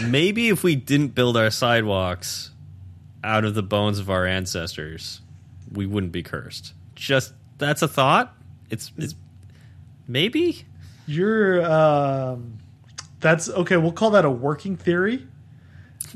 [0.00, 2.50] maybe if we didn't build our sidewalks
[3.24, 5.20] out of the bones of our ancestors,
[5.72, 6.72] we wouldn't be cursed.
[6.94, 8.34] Just that's a thought.
[8.70, 9.14] It's it's
[10.08, 10.64] maybe
[11.06, 12.58] You're um,
[13.20, 13.76] that's okay.
[13.76, 15.26] We'll call that a working theory.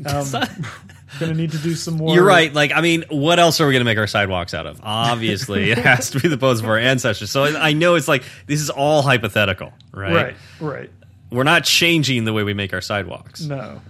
[0.05, 0.27] Um,
[1.21, 2.15] gonna need to do some more.
[2.15, 2.53] You're right.
[2.53, 4.81] Like, I mean, what else are we going to make our sidewalks out of?
[4.83, 7.31] Obviously, it has to be the bones of our ancestors.
[7.31, 10.13] So I I know it's like this is all hypothetical, right?
[10.13, 10.91] Right, right.
[11.31, 13.43] We're not changing the way we make our sidewalks.
[13.43, 13.81] No,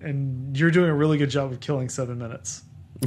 [0.00, 2.62] and you're doing a really good job of killing seven minutes.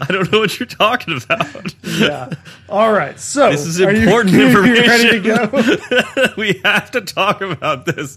[0.00, 1.74] I don't know what you're talking about.
[1.82, 2.30] Yeah.
[2.68, 3.18] All right.
[3.20, 4.86] So This is important you information.
[4.88, 6.32] ready to go?
[6.36, 8.16] we have to talk about this.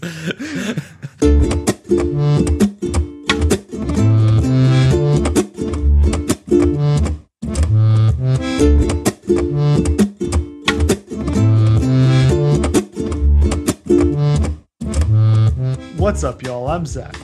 [16.08, 16.68] What's up, y'all?
[16.68, 17.14] I'm Zach.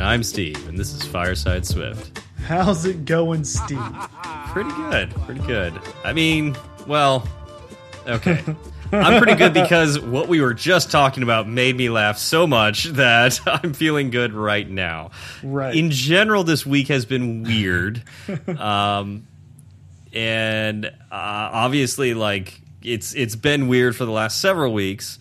[0.00, 2.20] I'm Steve, and this is Fireside Swift.
[2.42, 3.78] How's it going, Steve?
[4.48, 5.14] Pretty good.
[5.14, 5.80] Pretty good.
[6.02, 6.56] I mean,
[6.88, 7.24] well,
[8.08, 8.42] okay.
[8.90, 12.84] I'm pretty good because what we were just talking about made me laugh so much
[12.94, 15.12] that I'm feeling good right now.
[15.44, 15.76] Right.
[15.76, 18.02] In general, this week has been weird.
[18.58, 19.24] um,
[20.12, 25.20] and uh, obviously, like, it's it's been weird for the last several weeks.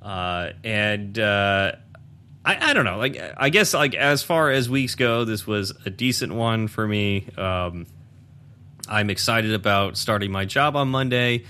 [0.00, 1.72] Uh, and uh,
[2.44, 2.96] I, I don't know.
[2.96, 6.86] Like, I guess, like, as far as weeks go, this was a decent one for
[6.86, 7.26] me.
[7.36, 7.86] Um,
[8.88, 11.44] I'm excited about starting my job on Monday.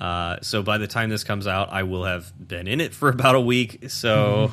[0.00, 3.08] Uh, so by the time this comes out, I will have been in it for
[3.10, 3.90] about a week.
[3.90, 4.52] So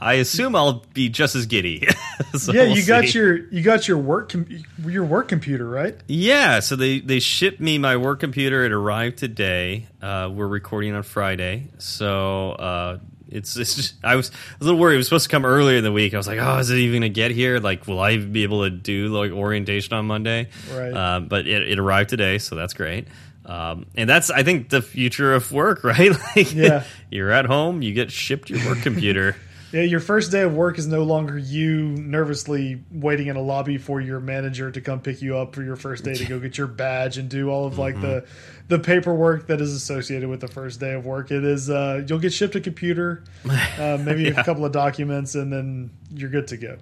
[0.00, 1.86] I assume I'll be just as giddy.
[2.38, 3.18] So yeah, we'll you got see.
[3.18, 4.46] your you got your work com-
[4.86, 5.96] your work computer, right?
[6.06, 8.64] Yeah, so they they shipped me my work computer.
[8.64, 9.88] It arrived today.
[10.00, 12.98] Uh, we're recording on Friday, so uh,
[13.32, 14.30] it's it's just I was
[14.60, 14.94] a little worried.
[14.94, 16.14] It was supposed to come earlier in the week.
[16.14, 17.58] I was like, oh, is it even gonna get here?
[17.58, 20.48] Like, will I be able to do like orientation on Monday?
[20.72, 20.92] Right.
[20.92, 23.08] Uh, but it, it arrived today, so that's great.
[23.44, 26.12] Um, and that's I think the future of work, right?
[26.36, 26.84] like, Yeah.
[27.10, 29.36] you're at home, you get shipped your work computer.
[29.72, 33.78] Yeah, your first day of work is no longer you nervously waiting in a lobby
[33.78, 36.58] for your manager to come pick you up for your first day to go get
[36.58, 38.66] your badge and do all of like the Mm-hmm.
[38.68, 41.30] the paperwork that is associated with the first day of work.
[41.30, 45.50] It is uh, you'll get shipped a computer, uh, maybe a couple of documents, and
[45.52, 46.76] then you're good to go.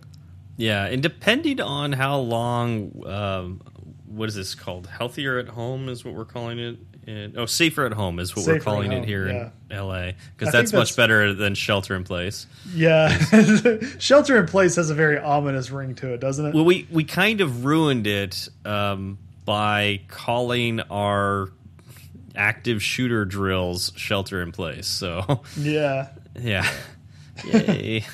[0.56, 3.60] Yeah, and depending on how long, um,
[4.06, 4.88] what is this called?
[4.88, 6.76] Healthier at home is what we're calling it.
[7.08, 9.50] Oh, safer at home is what Safer we're calling it here yeah.
[9.70, 12.46] in LA because think that's much better than shelter in place.
[12.74, 13.16] Yeah,
[13.98, 16.54] shelter in place has a very ominous ring to it, doesn't it?
[16.54, 21.50] Well, we we kind of ruined it um, by calling our
[22.36, 24.86] active shooter drills shelter in place.
[24.86, 26.08] So yeah.
[26.38, 26.70] yeah.
[27.44, 28.04] Yay.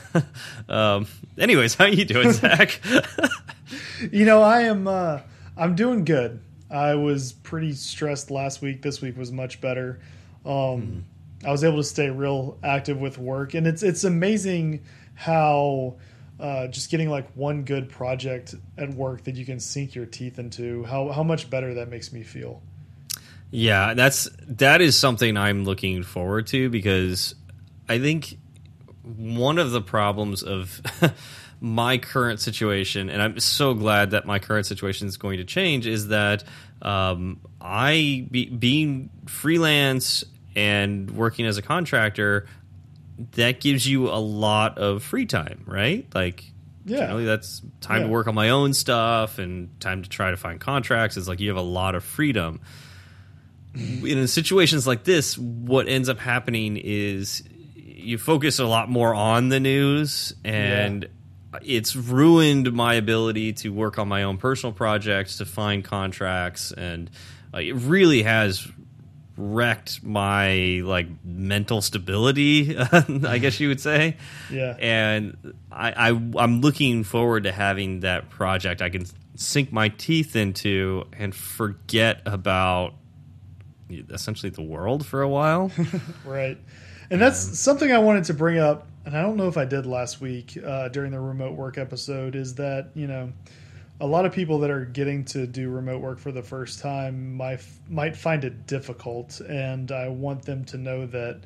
[0.68, 1.06] um,
[1.38, 2.80] anyways, how you doing, Zach?
[4.10, 5.20] You know, I am uh
[5.56, 6.40] I'm doing good.
[6.70, 8.82] I was pretty stressed last week.
[8.82, 10.00] This week was much better.
[10.44, 11.04] Um
[11.44, 14.84] I was able to stay real active with work and it's it's amazing
[15.14, 15.96] how
[16.38, 20.38] uh, just getting like one good project at work that you can sink your teeth
[20.38, 22.62] into how how much better that makes me feel.
[23.50, 27.34] Yeah, that's that is something I'm looking forward to because
[27.88, 28.38] I think
[29.02, 30.82] one of the problems of
[31.60, 35.86] my current situation, and I'm so glad that my current situation is going to change,
[35.86, 36.44] is that
[36.82, 40.24] um, I be, being freelance
[40.54, 42.46] and working as a contractor
[43.32, 46.06] that gives you a lot of free time, right?
[46.14, 46.44] Like
[46.84, 46.98] Yeah.
[47.00, 48.06] generally that's time Yeah.
[48.08, 51.16] to work on my own stuff and time to try to find contracts.
[51.16, 52.60] It's like you have a lot of freedom.
[53.74, 57.42] In situations like this, what ends up happening is
[57.74, 61.08] you focus a lot more on the news and
[61.62, 67.10] it's ruined my ability to work on my own personal projects, to find contracts, and
[67.54, 68.66] uh, it really has
[69.38, 72.76] wrecked my like mental stability.
[72.92, 74.16] I guess you would say
[74.50, 74.74] Yeah.
[74.78, 79.04] and I, I I'm looking forward to having that project I can
[79.34, 82.94] sink my teeth into and forget about
[84.10, 85.70] essentially the world for a while.
[86.24, 86.58] Right.
[87.10, 89.86] And that's something I wanted to bring up, and I don't know if I did
[89.86, 93.32] last week uh, during the remote work episode, is that, you know,
[94.00, 97.34] a lot of people that are getting to do remote work for the first time
[97.34, 99.40] might, might find it difficult.
[99.40, 101.40] And I want them to know that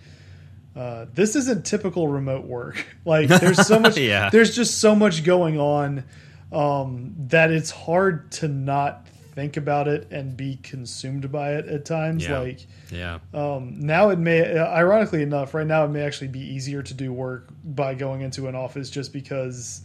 [0.74, 2.84] uh, this isn't typical remote work.
[3.04, 4.30] Like, there's so much, Yeah.
[4.30, 6.04] there's just so much going on
[6.52, 9.06] um, that it's hard to not
[9.40, 12.24] think about it and be consumed by it at times.
[12.24, 12.40] Yeah.
[12.40, 13.20] Like Yeah.
[13.32, 17.10] um, now, it may, ironically enough, right now it may actually be easier to do
[17.10, 19.80] work by going into an office just because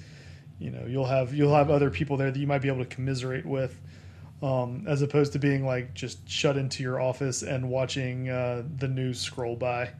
[0.59, 2.95] you know you'll have you'll have other people there that you might be able to
[2.95, 3.79] commiserate with.
[4.43, 8.89] Um, as opposed to being like just shut into your office and watching uh, the
[8.89, 9.91] news scroll by,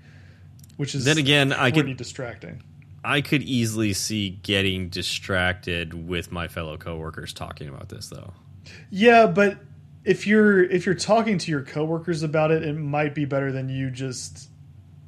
[0.76, 2.62] which is Then again, I pretty could distracting.
[3.06, 8.34] I could easily see getting distracted with my fellow coworkers talking about this though.
[8.90, 9.60] Yeah, but
[10.04, 13.70] if you're if you're talking to your coworkers about it, it might be better than
[13.70, 14.50] you just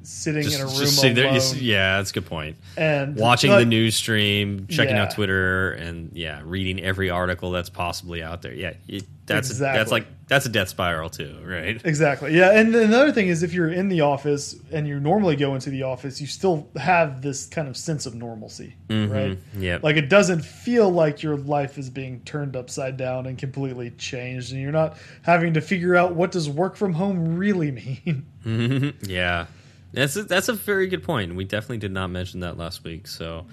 [0.08, 2.56] sitting Just, in a room just alone there, yeah, that's a good point.
[2.76, 5.02] and Watching like, the news stream, checking Yeah.
[5.04, 8.54] out Twitter, and yeah, reading every article that's possibly out there.
[8.54, 11.78] Yeah, it, that's that's like that's a death spiral too, right?
[11.84, 12.34] Exactly.
[12.34, 15.68] Yeah, and another thing is if you're in the office and you normally go into
[15.68, 19.36] the office, you still have this kind of sense of normalcy, right?
[19.58, 19.82] Yep.
[19.82, 24.52] Like it doesn't feel like your life is being turned upside down and completely changed,
[24.52, 27.70] and you're not having to figure out what does work from home really
[28.04, 28.24] mean.
[28.46, 28.94] Mhm.
[29.06, 29.44] yeah,
[29.92, 31.34] that's a, that's a very good point.
[31.34, 33.06] We definitely did not mention that last week.
[33.06, 33.46] So,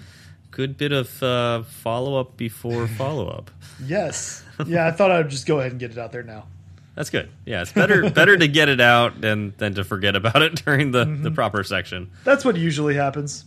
[0.50, 3.50] good bit of uh, follow up before follow up.
[3.84, 4.42] yes.
[4.66, 6.46] Yeah, I thought I'd just go ahead and get it out there now.
[6.94, 7.28] That's good.
[7.44, 10.92] Yeah, it's better better to get it out than than to forget about it during
[10.92, 11.22] the Mm-hmm.
[11.24, 12.10] the proper section.
[12.24, 13.44] That's what usually happens.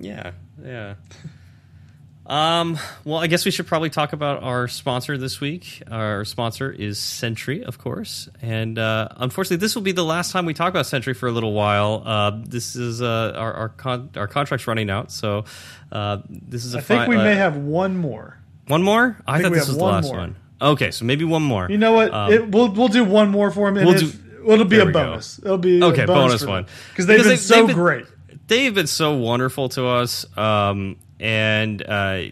[0.00, 0.32] Yeah,
[0.64, 0.94] yeah.
[2.28, 5.82] Um, well, I guess we should probably talk about our sponsor this week.
[5.90, 10.44] Our sponsor is Sentry, of course, and uh, unfortunately, this will be the last time
[10.44, 12.02] we talk about Sentry for a little while.
[12.04, 15.46] Uh, this is uh, our our, con- our contract's running out, so
[15.90, 18.38] uh, this is a I think we uh, may have one more.
[18.66, 19.16] one more.
[19.26, 20.16] I, think thought this was the last more.
[20.18, 20.36] one.
[20.60, 21.66] Okay, so maybe one more.
[21.70, 22.12] You know what?
[22.12, 24.78] Um, it, we'll we'll do one more for him, and we'll if- do- it'll be
[24.80, 25.04] a we go.
[25.06, 25.38] bonus.
[25.38, 26.66] It'll be Okay, bonus for one.
[26.90, 28.06] because they've Because been they- so they've been- great.
[28.48, 32.22] they've been so wonderful to us um, and uh,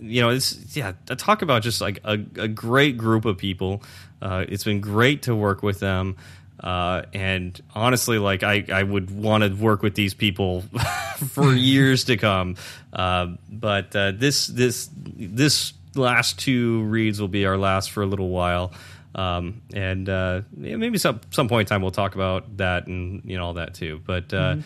[0.00, 3.82] you know it's yeah talk about just like a, a great group of people.
[4.20, 6.16] Uh, it's been great to work with them.
[6.60, 10.62] Uh, and honestly like i, I would want to work with these people
[11.28, 12.56] for years to come.
[12.92, 18.06] Uh, but uh, this this this last two reads will be our last for a
[18.06, 18.72] little while.
[19.14, 23.36] Um, and uh, maybe some some point in time we'll talk about that and you
[23.36, 24.00] know all that too.
[24.04, 24.56] But uh,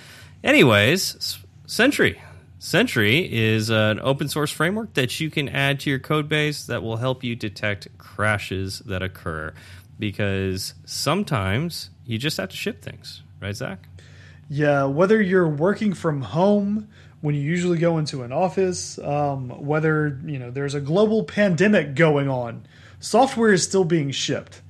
[0.42, 1.38] anyways, S-
[2.62, 3.28] Sentry.
[3.32, 6.96] Is an open source framework that you can add to your code base that will
[6.96, 9.52] help you detect crashes that occur
[9.98, 13.88] because sometimes you just have to ship things, right, Zach?
[14.48, 16.86] Yeah, whether you're working from home
[17.20, 21.96] when you usually go into an office, um, whether you know there's a global pandemic
[21.96, 22.64] going on,
[23.00, 24.62] software is still being shipped.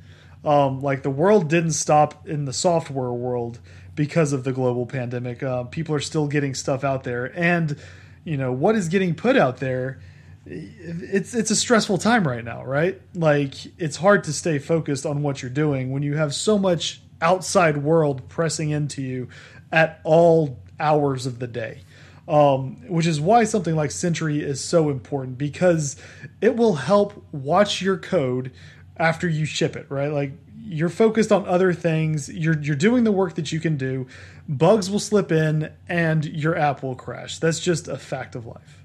[0.46, 3.60] Um, like the world didn't stop in the software world
[3.94, 5.42] because of the global pandemic.
[5.42, 7.76] Uh, people are still getting stuff out there, and
[8.24, 10.00] you know what is getting put out there.
[10.44, 13.00] It's it's a stressful time right now, right?
[13.14, 17.00] Like it's hard to stay focused on what you're doing when you have so much
[17.20, 19.28] outside world pressing into you
[19.70, 21.82] at all hours of the day.
[22.28, 25.96] Um, which is why something like Sentry is so important because
[26.40, 28.52] it will help watch your code
[28.96, 30.12] after you ship it, right?
[30.12, 30.32] Like
[30.64, 34.06] you're focused on other things, you're you're doing the work that you can do.
[34.48, 37.38] Bugs will slip in and your app will crash.
[37.38, 38.82] That's just a fact of life.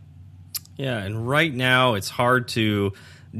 [0.75, 2.93] Yeah, and right now it's hard to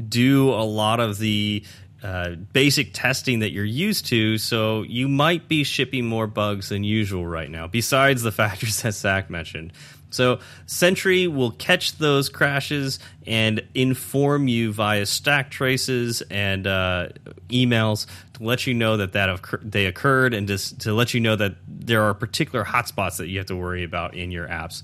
[0.08, 1.64] do a lot of the
[2.02, 6.84] uh, basic testing that you're used to, so you might be shipping more bugs than
[6.84, 9.72] usual right now, besides the factors that Zach mentioned.
[10.10, 17.08] So Sentry will catch those crashes and inform you via stack traces and uh,
[17.48, 21.36] emails to let you know that that they occurred and just to let you know
[21.36, 24.82] that there are particular hotspots that you have to worry about in your apps.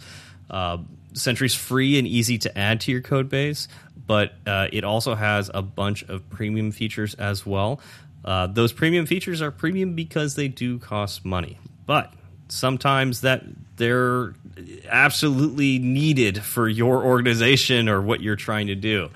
[0.50, 0.78] Uh,
[1.14, 3.68] Sentry's free and easy to add to your code base,
[4.06, 7.80] but uh, it also has a bunch of premium features as well.
[8.24, 12.12] Uh, those premium features are premium because they do cost money, but
[12.48, 13.44] sometimes that
[13.76, 14.34] they're
[14.88, 19.10] absolutely needed for your organization or what you're trying to do.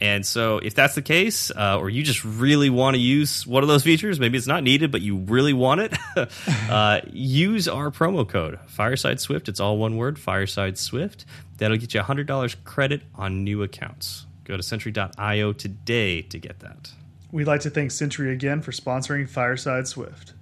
[0.00, 3.62] And so, if that's the case, uh, or you just really want to use one
[3.62, 5.94] of those features, maybe it's not needed, but you really want it,
[6.70, 9.48] uh, use our promo code Fireside Swift.
[9.50, 11.26] It's all one word, Fireside Swift.
[11.58, 14.24] That'll get you $100 credit on new accounts.
[14.44, 16.90] Go to Sentry.io today to get that.
[17.30, 20.32] We'd like to thank Sentry again for sponsoring Fireside Swift.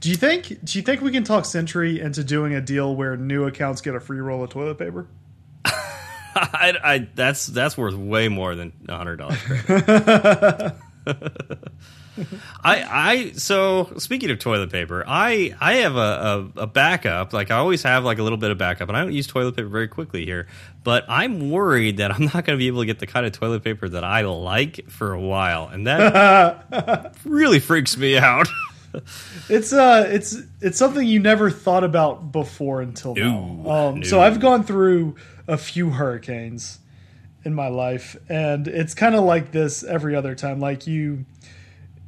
[0.00, 3.18] Do you think do you think we can talk Sentry into doing a deal where
[3.18, 5.06] new accounts get a free roll of toilet paper?
[5.64, 10.76] I, I, that's that's worth way more than a $100.
[12.62, 17.32] I I so speaking of toilet paper, I I have a, a, a backup.
[17.32, 19.56] Like I always have like a little bit of backup, and I don't use toilet
[19.56, 20.46] paper very quickly here.
[20.82, 23.32] But I'm worried that I'm not going to be able to get the kind of
[23.32, 28.48] toilet paper that I like for a while, and that really freaks me out.
[29.48, 33.60] it's uh it's it's something you never thought about before until now.
[33.62, 34.20] No, Um, So.
[34.20, 35.16] I've gone through
[35.46, 36.78] a few hurricanes
[37.44, 40.60] in my life, and it's kind of like this every other time.
[40.60, 41.24] Like you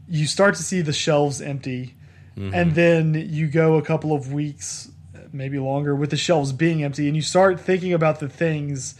[0.08, 1.94] you start to see the shelves empty,
[2.36, 4.90] and then you go a couple of weeks,
[5.32, 8.94] maybe longer, with the shelves being empty, and you start thinking about the things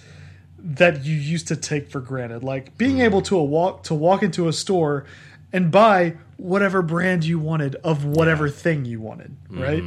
[0.59, 4.23] that you used to take for granted, like being able to a walk to walk
[4.23, 5.05] into a store
[5.53, 9.83] and buy whatever brand you wanted of whatever thing you wanted, right?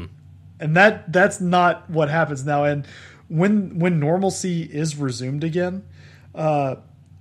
[0.60, 2.63] And that that's not what happens now.
[2.63, 2.88] And
[3.27, 5.84] when when normalcy is resumed again,
[6.34, 6.75] uh,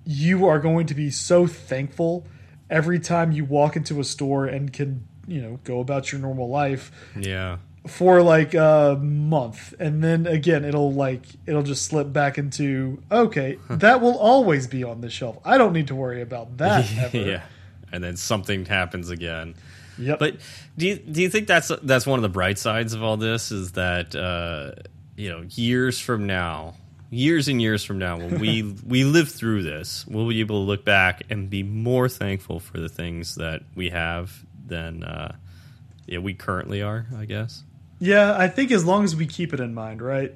[0.04, 2.26] you are going to be so thankful
[2.70, 6.48] every time you walk into a store and can you know go about your normal
[6.48, 9.74] life yeah, for like a month.
[9.78, 14.84] And then again it'll like it'll just slip back into okay that will always be
[14.84, 15.38] on the shelf.
[15.44, 17.16] I don't need to worry about that ever.
[17.16, 17.42] yeah,
[17.94, 19.54] and then something happens again.
[19.98, 20.36] yep But
[20.76, 23.52] do you do you think that's that's one of the bright sides of all this
[23.52, 24.72] is that uh,
[25.16, 26.74] you know years from now,
[27.10, 30.66] years and years from now, when we we live through this, we'll be able to
[30.66, 35.36] look back and be more thankful for the things that we have than uh,
[36.06, 37.06] yeah we currently are.
[37.16, 37.62] I guess.
[38.00, 40.32] yeah i think as long as we keep it in mind right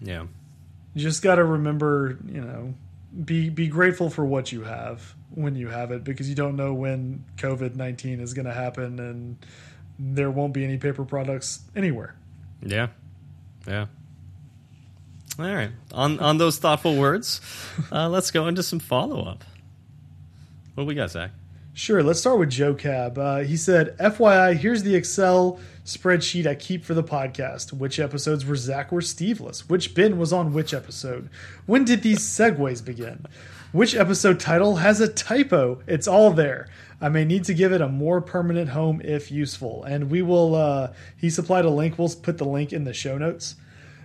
[0.00, 0.26] Yeah.
[0.94, 2.74] you just got to remember you know
[3.24, 6.72] be be grateful for what you have when you have it because you don't know
[6.74, 9.36] when covid-19 is going to happen and
[9.98, 12.14] there won't be any paper products anywhere
[12.62, 12.88] Yeah.
[13.66, 13.86] Yeah.
[15.38, 15.70] All right.
[15.92, 17.40] On on those thoughtful words,
[17.92, 19.44] uh, let's go into some follow up.
[20.74, 21.30] What do we got, Zach?
[21.72, 23.16] Sure, let's start with Joe Cab.
[23.16, 27.72] Uh, he said, FYI, here's the Excel spreadsheet I keep for the podcast.
[27.72, 29.60] Which episodes were Zach or Steveless?
[29.70, 31.30] Which bin was on which episode?
[31.66, 33.24] When did these segues begin?
[33.70, 35.80] Which episode title has a typo?
[35.86, 36.68] It's all there.
[37.00, 39.84] I may need to give it a more permanent home if useful.
[39.84, 41.98] And we will, uh, he supplied a link.
[42.00, 43.54] We'll put the link in the show notes.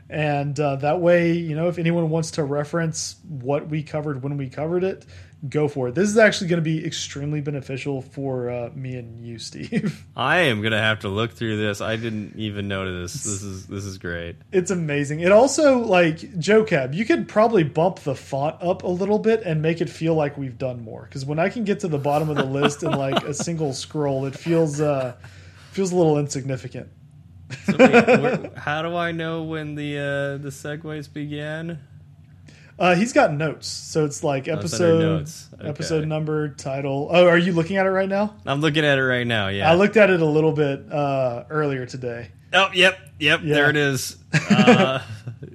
[0.07, 4.38] And uh, that way, you know, if anyone wants to reference what we covered when
[4.38, 5.05] we covered it,
[5.50, 5.96] go for it.
[5.96, 10.06] This is actually going to be extremely beneficial for uh, me and you, Steve.
[10.15, 11.82] I am gonna have to look through this.
[11.82, 13.13] I didn't even notice.
[13.13, 14.38] This is this is great.
[14.51, 15.20] it's amazing.
[15.20, 19.44] It also, like, Joe Cab, you could probably bump the font up a little bit
[19.44, 21.04] and make it feel like we've done more.
[21.04, 23.74] Because when I can get to the bottom of the list in like a single
[23.74, 25.15] scroll, it feels uh,
[25.72, 26.89] feels a little insignificant.
[27.65, 31.80] So wait, where, how do I know when the uh, the segues began?
[32.77, 35.27] Uh, he's got notes, so it's like episode.
[35.53, 35.67] Okay.
[35.67, 37.08] episode number, title.
[37.10, 38.36] Oh, are you looking at it right now?
[38.46, 39.48] I'm looking at it right now.
[39.48, 39.72] Yeah.
[39.72, 42.32] I looked at it a little bit uh, earlier today.
[42.53, 43.41] oh, yep, yep.
[43.44, 43.53] Yeah.
[43.53, 44.17] There it is.
[44.50, 45.01] Uh,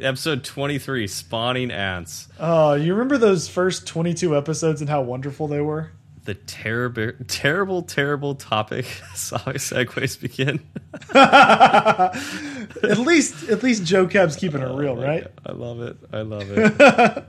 [0.00, 2.29] episode 23, spawning ants.
[2.39, 5.93] Oh, you remember those first 22 episodes and how wonderful they were?
[6.25, 8.85] The terrible, terrible, terrible topic
[9.15, 10.61] Sorry, segues begin.
[11.15, 15.27] At least, at least Joe Cab's keeping it real, right?
[15.45, 15.97] I love it.
[16.12, 17.25] I love it.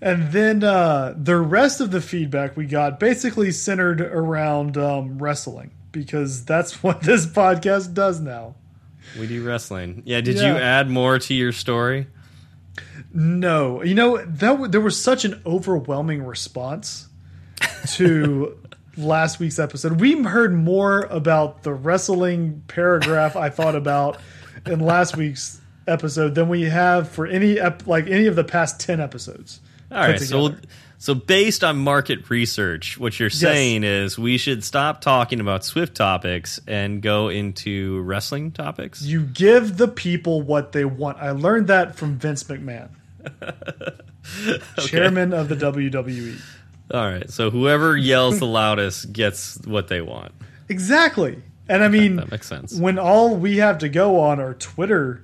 [0.00, 5.72] And then uh, the rest of the feedback we got basically centered around um, wrestling
[5.92, 8.54] because that's what this podcast does now.
[9.18, 10.02] we do wrestling.
[10.06, 10.20] Yeah.
[10.22, 10.54] Did Yeah.
[10.54, 12.06] you add more to your story?
[13.12, 17.08] No, you know that w- there was such an overwhelming response
[17.94, 18.56] to
[18.96, 20.00] last week's episode.
[20.00, 24.18] We heard more about the wrestling paragraph I thought about
[24.66, 28.80] in last week's episode than we have for any ep- like any of the past
[28.80, 29.60] ten episodes.
[29.90, 30.20] All right.
[30.20, 30.54] So,
[30.98, 35.96] so based on market research, what you're saying is we should stop talking about Swift
[35.96, 39.02] topics and go into wrestling topics.
[39.02, 41.18] You give the people what they want.
[41.18, 42.90] I learned that from Vince McMahon,
[44.86, 45.56] chairman of the.
[45.56, 46.40] WWE.
[46.92, 47.30] All right.
[47.30, 50.32] So whoever yells the loudest gets what they want.
[50.68, 51.42] Exactly.
[51.68, 52.74] And I mean, That makes sense.
[52.78, 55.22] when all we have to go on are Twitter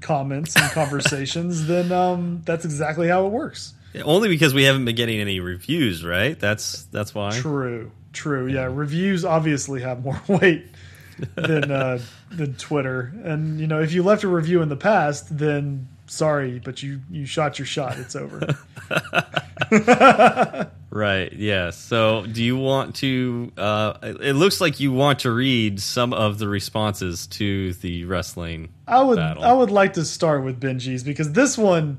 [0.00, 3.74] comments and conversations, then um, that's exactly how it works.
[4.04, 6.38] Only because we haven't been getting any reviews, right?
[6.40, 7.32] That's that's why.
[7.38, 8.46] True, true.
[8.46, 10.64] Yeah, reviews obviously have more weight
[11.34, 11.98] than uh,
[12.30, 13.12] than Twitter.
[13.22, 17.02] And you know, if you left a review in the past, then sorry, but you
[17.10, 17.98] you shot your shot.
[17.98, 18.56] It's over.
[20.92, 21.32] Right.
[21.32, 21.70] Yeah.
[21.70, 23.50] So, do you want to?
[23.56, 28.68] Uh, it looks like you want to read some of the responses to the wrestling.
[28.86, 29.42] I would Battle.
[29.42, 31.98] I would like to start with Benji's because this one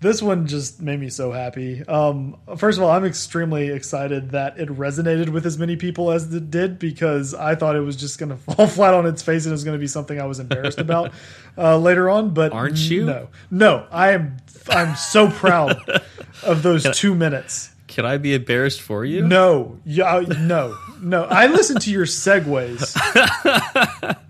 [0.00, 1.82] this one just made me so happy.
[1.86, 6.32] Um, first of all, I'm extremely excited that it resonated with as many people as
[6.32, 9.44] it did because I thought it was just going to fall flat on its face
[9.44, 11.12] and it was going to be something I was embarrassed about
[11.58, 12.34] uh, later on.
[12.34, 13.06] But aren't you?
[13.06, 13.86] No, no.
[13.90, 14.36] I am.
[14.68, 15.80] I'm so proud
[16.42, 17.70] of those two minutes.
[17.98, 19.26] Can I be embarrassed for you?
[19.26, 21.24] No, yeah, no, no.
[21.24, 22.96] I listen to your segues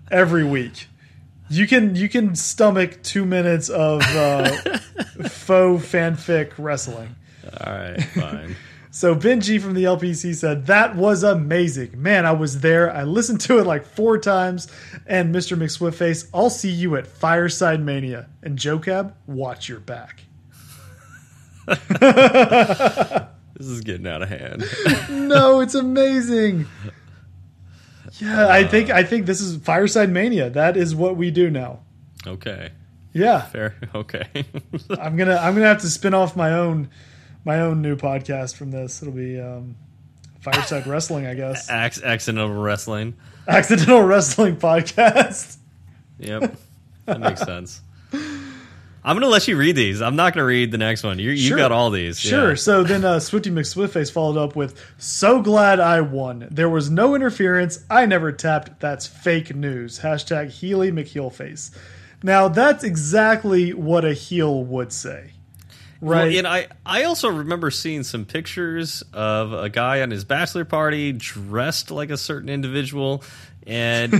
[0.11, 0.87] every week.
[1.51, 4.49] You can you can stomach two minutes of uh,
[5.29, 7.15] faux fanfic wrestling.
[7.61, 8.55] All right, fine.
[8.89, 12.25] So Benji from the LPC said that was amazing, man.
[12.25, 12.91] I was there.
[12.91, 14.67] I listened to it like four times.
[15.05, 15.55] And Mr.
[15.55, 18.29] McSwiftface, I'll see you at Fireside Mania.
[18.41, 20.23] And Joe Cab, watch your back.
[23.59, 24.63] This is getting out of hand.
[25.09, 26.65] no, it's amazing.
[28.19, 30.49] Yeah, I think I think this is Fireside Mania.
[30.49, 31.81] That is what we do now.
[32.25, 32.71] Okay.
[33.13, 33.41] Yeah.
[33.41, 33.75] Fair.
[33.93, 34.27] Okay.
[34.99, 36.89] I'm gonna I'm gonna have to spin off my own
[37.43, 39.01] my own new podcast from this.
[39.01, 39.75] It'll be um,
[40.39, 41.69] Fireside Wrestling, I guess.
[41.69, 43.15] Ac- accidental wrestling.
[43.47, 45.57] Accidental Wrestling Podcast.
[46.19, 46.55] Yep,
[47.05, 47.81] that makes sense.
[49.03, 50.01] I'm gonna let you read these.
[50.01, 51.19] I'm not gonna read the next one.
[51.19, 51.57] You you Sure.
[51.57, 52.19] got all these.
[52.19, 52.49] Sure.
[52.49, 52.55] Yeah.
[52.55, 56.47] So then uh, Swifty McSwiftface followed up with, "So glad I won.
[56.51, 57.83] There was no interference.
[57.89, 58.79] I never tapped.
[58.81, 61.71] That's fake news." Hashtag Healy McHeelface.
[62.23, 65.31] Now that's exactly what a heel would say,
[66.01, 66.25] right?
[66.27, 70.65] Well, and I, I also remember seeing some pictures of a guy on his bachelor
[70.65, 73.23] party dressed like a certain individual,
[73.67, 74.13] and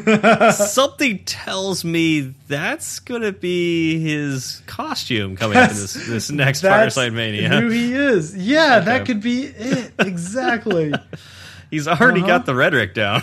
[0.53, 6.61] something tells me that's going to be his costume coming up in this, this next
[6.61, 7.49] That's Fireside Mania.
[7.49, 8.35] Who he is?
[8.35, 8.85] Yeah, Okay.
[8.85, 9.93] that could be it.
[9.99, 10.93] Exactly.
[11.71, 12.27] He's already Uh-huh.
[12.27, 13.21] got the rhetoric down.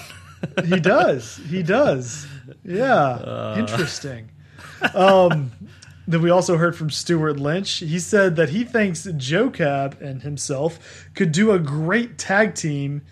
[0.64, 1.36] he does.
[1.48, 2.26] He does.
[2.64, 2.92] Yeah.
[2.94, 3.56] Uh.
[3.58, 4.28] Interesting.
[4.94, 5.50] Um,
[6.06, 7.78] then we also heard from Stuart Lynch.
[7.78, 13.02] He said that he thinks Joe Cab and himself could do a great tag team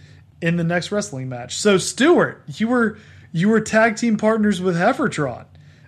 [0.45, 1.57] in the next wrestling match.
[1.57, 2.99] So Stuart, you were
[3.33, 5.47] you were tag team partners with Heffertron.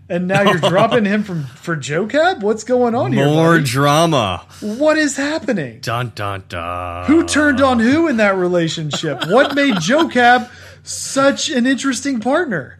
[0.09, 2.43] And now you're dropping him from for Joe Cab?
[2.43, 3.27] What's going on here?
[3.27, 4.47] More drama.
[4.61, 5.81] What is happening?
[5.81, 7.05] Dun dun dun.
[7.07, 9.27] Who turned on who in that relationship?
[9.27, 10.49] What made Joe Cab
[10.83, 12.79] such an interesting partner?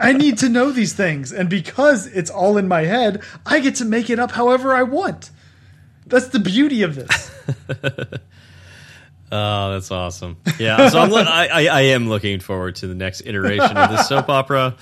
[0.00, 3.74] I need to know these things, and because it's all in my head, I get
[3.76, 5.30] to make it up however I want.
[6.06, 7.30] That's the beauty of this.
[9.34, 10.36] Oh, that's awesome.
[10.58, 14.06] Yeah, so I'm, I, I, I am looking forward to the next iteration of this
[14.06, 14.76] soap opera.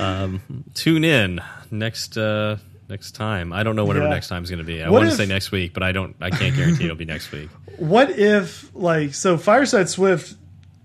[0.00, 2.56] Um, tune in next uh,
[2.88, 3.52] next time.
[3.52, 4.14] I don't know whenever Yeah.
[4.14, 4.82] next time is going to be.
[4.82, 6.16] I What want to say next week, but I don't.
[6.22, 7.48] I can't guarantee it'll be next week.
[7.78, 10.34] What if, like, so Fireside Swift,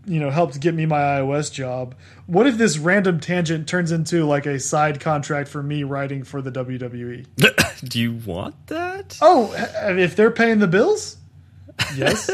[0.06, 1.96] you know, helped get me my iOS job.
[2.26, 6.42] What if this random tangent turns into like a side contract for me writing for
[6.42, 7.26] the WWE?
[7.90, 9.18] Do you want that?
[9.22, 9.54] Oh,
[9.98, 11.18] if they're paying the bills,
[11.96, 12.32] yes.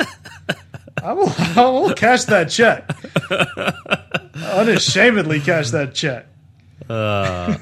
[1.03, 2.89] I will, I will cash that check.
[4.35, 6.27] Unashamedly cash that check.
[6.89, 7.55] Uh,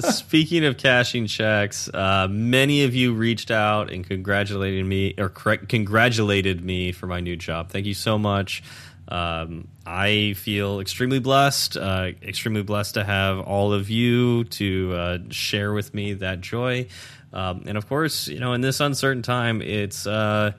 [0.00, 6.64] speaking of cashing checks, uh, many of you reached out and congratulated me or congratulated
[6.64, 7.70] me for my new job.
[7.70, 8.62] Thank you so much.
[9.08, 15.18] Um, I feel extremely blessed, uh, extremely blessed to have all of you to uh,
[15.30, 16.86] share with me that joy.
[17.32, 20.52] Um, and of course, you know, in this uncertain time, it's uh,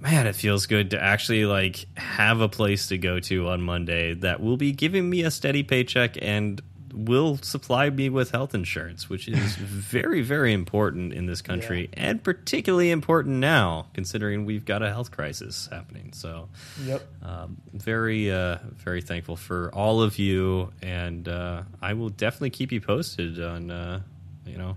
[0.00, 4.14] man, it feels good to actually like have a place to go to on Monday
[4.14, 6.60] that will be giving me a steady paycheck and
[6.92, 12.22] will supply me with health insurance, which is very, very important in this country and
[12.24, 16.12] particularly important now, considering we've got a health crisis happening.
[16.14, 16.48] So,
[16.84, 17.02] Yep.
[17.22, 22.72] um, very, uh, very thankful for all of you, and uh, I will definitely keep
[22.72, 24.00] you posted on, uh,
[24.46, 24.76] you know,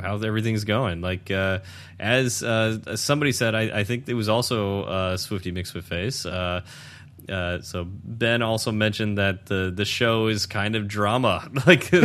[0.00, 1.00] how everything's going.
[1.00, 1.60] Like uh,
[1.98, 6.30] as uh, as somebody said, I, I think it was also uh, Swifty McSwiftface.
[6.30, 6.62] Uh,
[7.28, 11.48] uh, so Ben also mentioned that the the show is kind of drama.
[11.66, 12.02] Like is,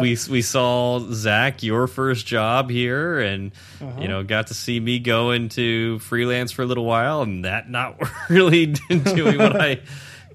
[0.00, 3.52] we we saw Zach your first job here, and
[4.00, 7.70] you know got to see me go into freelance for a little while, and that
[7.70, 9.80] not really doing what I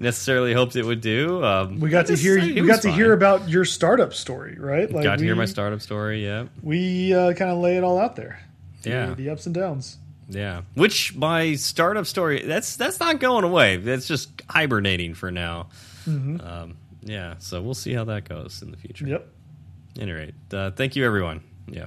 [0.00, 1.44] necessarily hoped it would do.
[1.44, 2.96] Um, We got to hear we got to fine.
[2.96, 4.90] hear about your startup story, right?
[4.90, 6.24] Like got to we, hear my startup story.
[6.24, 8.40] Yeah, We uh, kind of lay it all out there.
[8.82, 9.14] The- Yeah.
[9.14, 9.96] the ups and downs.
[10.28, 10.62] yeah.
[10.74, 13.76] Which my startup story that's that's not going away.
[13.78, 15.68] That's just hibernating for now.
[16.06, 17.34] Um, yeah.
[17.38, 19.06] So we'll see how that goes in the future.
[19.06, 19.26] Yep.
[19.96, 21.42] At any rate, uh, thank you, everyone.
[21.66, 21.86] Yeah.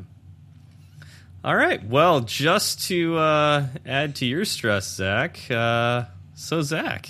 [1.43, 1.83] All right.
[1.83, 5.39] Well, just to uh, add to your stress, Zach.
[5.49, 6.03] Uh,
[6.35, 7.09] so, Zach.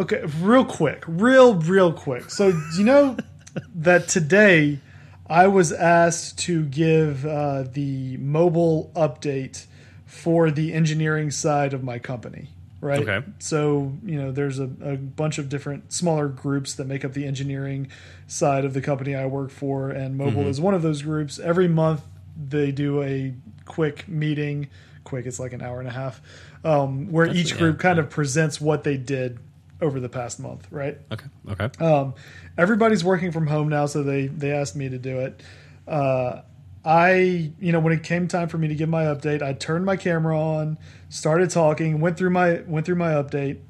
[0.00, 2.30] Okay, real quick, real real quick.
[2.30, 3.16] So you know
[3.74, 4.80] that today
[5.28, 9.66] I was asked to give uh, the mobile update
[10.06, 12.48] for the engineering side of my company.
[12.80, 13.00] Right.
[13.08, 13.26] Okay.
[13.38, 17.24] So you know, there's a, a bunch of different smaller groups that make up the
[17.26, 17.88] engineering
[18.26, 20.48] side of the company I work for, and mobile Mhm.
[20.48, 21.38] is one of those groups.
[21.38, 22.02] Every month
[22.36, 23.32] they do a
[23.64, 24.68] quick meeting.
[25.04, 26.20] Quick, it's like an hour and a half,
[26.64, 29.38] um, where That's- each group kind of presents what they did
[29.80, 30.66] over the past month.
[30.70, 30.98] Right.
[31.12, 31.26] Okay.
[31.48, 31.84] Okay.
[31.84, 32.14] Um,
[32.56, 35.42] everybody's working from home now, so they they asked me to do it.
[35.86, 36.42] Uh,
[36.84, 39.86] I, you know, when it came time for me to give my update, I turned
[39.86, 43.60] my camera on, started talking, went through my went through my update,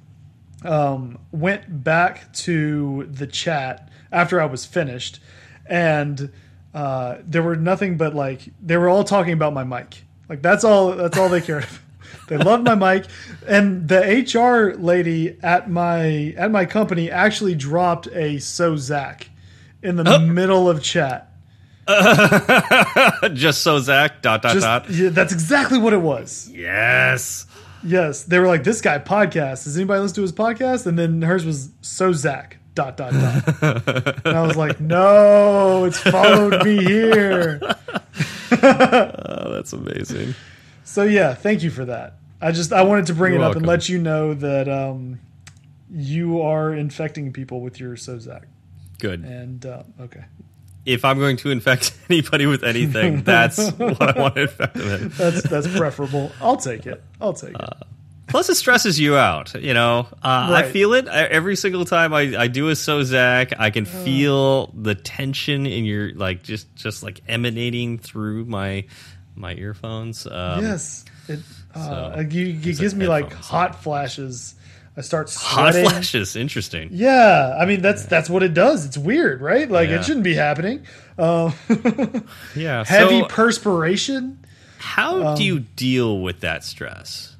[0.65, 5.21] um, went back to the chat after I was finished,
[5.67, 6.33] and
[6.75, 10.03] uh, there were nothing but like they were all talking about my mic.
[10.29, 11.67] Like that's all that's all they cared.
[12.29, 13.07] They loved my mic,
[13.47, 19.29] and the HR lady at my at my company actually dropped a so Zach
[19.83, 21.31] in the middle of chat.
[23.35, 24.23] Just so Zach.
[24.23, 24.91] Dot dot Just, dot.
[24.91, 26.49] yeah, that's exactly what it was.
[26.51, 27.47] Yes.
[27.83, 29.65] Yes, they were like, "This guy podcast.
[29.65, 32.57] Does anybody listen to his podcast?" And then hers was so Zach.
[32.75, 33.63] Dot dot dot.
[34.25, 37.61] and I was like, "No, it's followed me here."
[38.63, 40.35] Oh, that's amazing.
[40.85, 42.15] So yeah, thank you for that.
[42.41, 45.19] I just I wanted to bring You're it up and let you know that um,
[45.91, 48.47] you are infecting people with your so Zach.
[48.99, 49.25] Good.
[49.25, 50.25] And uh, okay,
[50.85, 54.89] If I'm going to infect anybody with anything, that's what I want to infect them
[54.89, 55.09] in.
[55.09, 56.33] that's that's preferable.
[56.41, 57.03] I'll take it.
[57.21, 57.71] I'll take it.
[58.27, 59.55] Plus, it stresses you out.
[59.55, 63.03] You know, uh, I feel it I, every single time I, I do a so
[63.05, 63.53] Zach.
[63.59, 68.87] I can feel the tension in your like just just like emanating through my
[69.35, 70.27] my earphones.
[70.27, 71.41] Um, yes, it
[71.75, 74.55] uh, so, it, it gives me like hot flashes.
[74.97, 75.83] I start sweating.
[75.85, 76.37] hot flashes.
[76.37, 76.91] Interesting.
[76.93, 78.87] Yeah, I mean that's that's what it does.
[78.87, 79.69] It's weird, right?
[79.69, 79.97] Like Yeah.
[80.01, 80.87] it shouldn't be happening.
[81.19, 81.53] Um,
[82.55, 82.85] Yeah.
[82.85, 84.39] heavy so, perspiration.
[84.79, 87.35] how um, do you deal with that stress?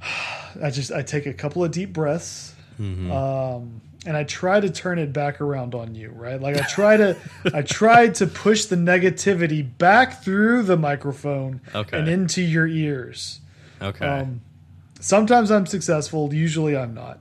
[0.62, 3.12] I just I take a couple of deep breaths, Mm-hmm.
[3.12, 6.40] um, and I try to turn it back around on you, right?
[6.40, 7.16] Like I try to
[7.54, 11.98] I tried to push the negativity back through the microphone Okay.
[11.98, 13.40] and into your ears.
[13.82, 14.06] Okay.
[14.06, 14.40] Um,
[15.00, 16.32] sometimes I'm successful.
[16.34, 17.20] Usually I'm not.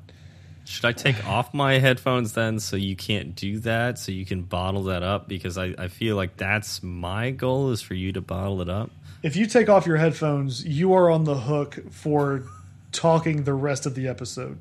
[0.65, 3.97] Should I take off my headphones then so you can't do that?
[3.97, 5.27] So you can bottle that up?
[5.27, 8.91] Because I, I feel like that's my goal is for you to bottle it up.
[9.23, 12.43] If you take off your headphones, you are on the hook for
[12.91, 14.59] talking the rest of the episode.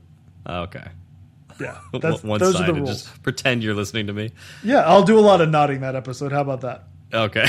[0.49, 0.87] Okay.
[1.61, 3.03] Yeah, that's, One those side are the rules.
[3.05, 4.31] just pretend you're listening to me.
[4.63, 6.33] Yeah, I'll do a lot of nodding that episode.
[6.33, 6.85] How about that?
[7.13, 7.47] Okay.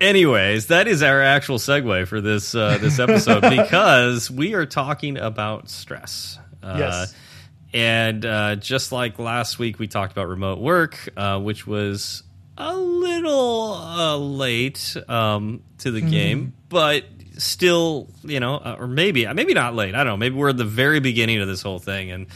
[0.00, 5.16] Anyways, that is our actual segue for this uh, this episode because we are talking
[5.18, 6.38] about stress.
[6.62, 7.14] Uh, Yes.
[7.72, 12.22] And uh, just like last week, we talked about remote work, uh, which was
[12.56, 19.26] a little uh, late um, to the game, but still, you know, uh, or maybe
[19.32, 19.94] maybe not late.
[19.94, 20.16] I don't know.
[20.16, 22.26] Maybe we're at the very beginning of this whole thing, and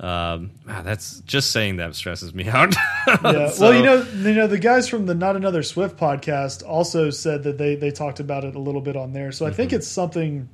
[0.00, 2.74] um, wow, that's just saying that stresses me out.
[3.06, 3.50] Yeah.
[3.50, 7.10] So- well, you know, you know, the guys from the Not Another Swift podcast also
[7.10, 9.32] said that they they talked about it a little bit on there.
[9.32, 10.48] So I think it's something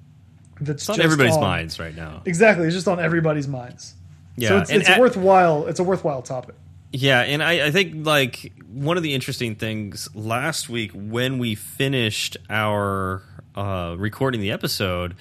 [0.61, 2.23] that's it's on everybody's on- minds right now.
[2.25, 3.95] Exactly, it's just on everybody's minds.
[4.37, 5.67] Yeah, so it's, it's at- worthwhile.
[5.67, 6.55] It's a worthwhile topic.
[6.93, 11.55] Yeah, and I, I think like one of the interesting things last week when we
[11.55, 13.23] finished our
[13.57, 15.15] uh, recording the episode,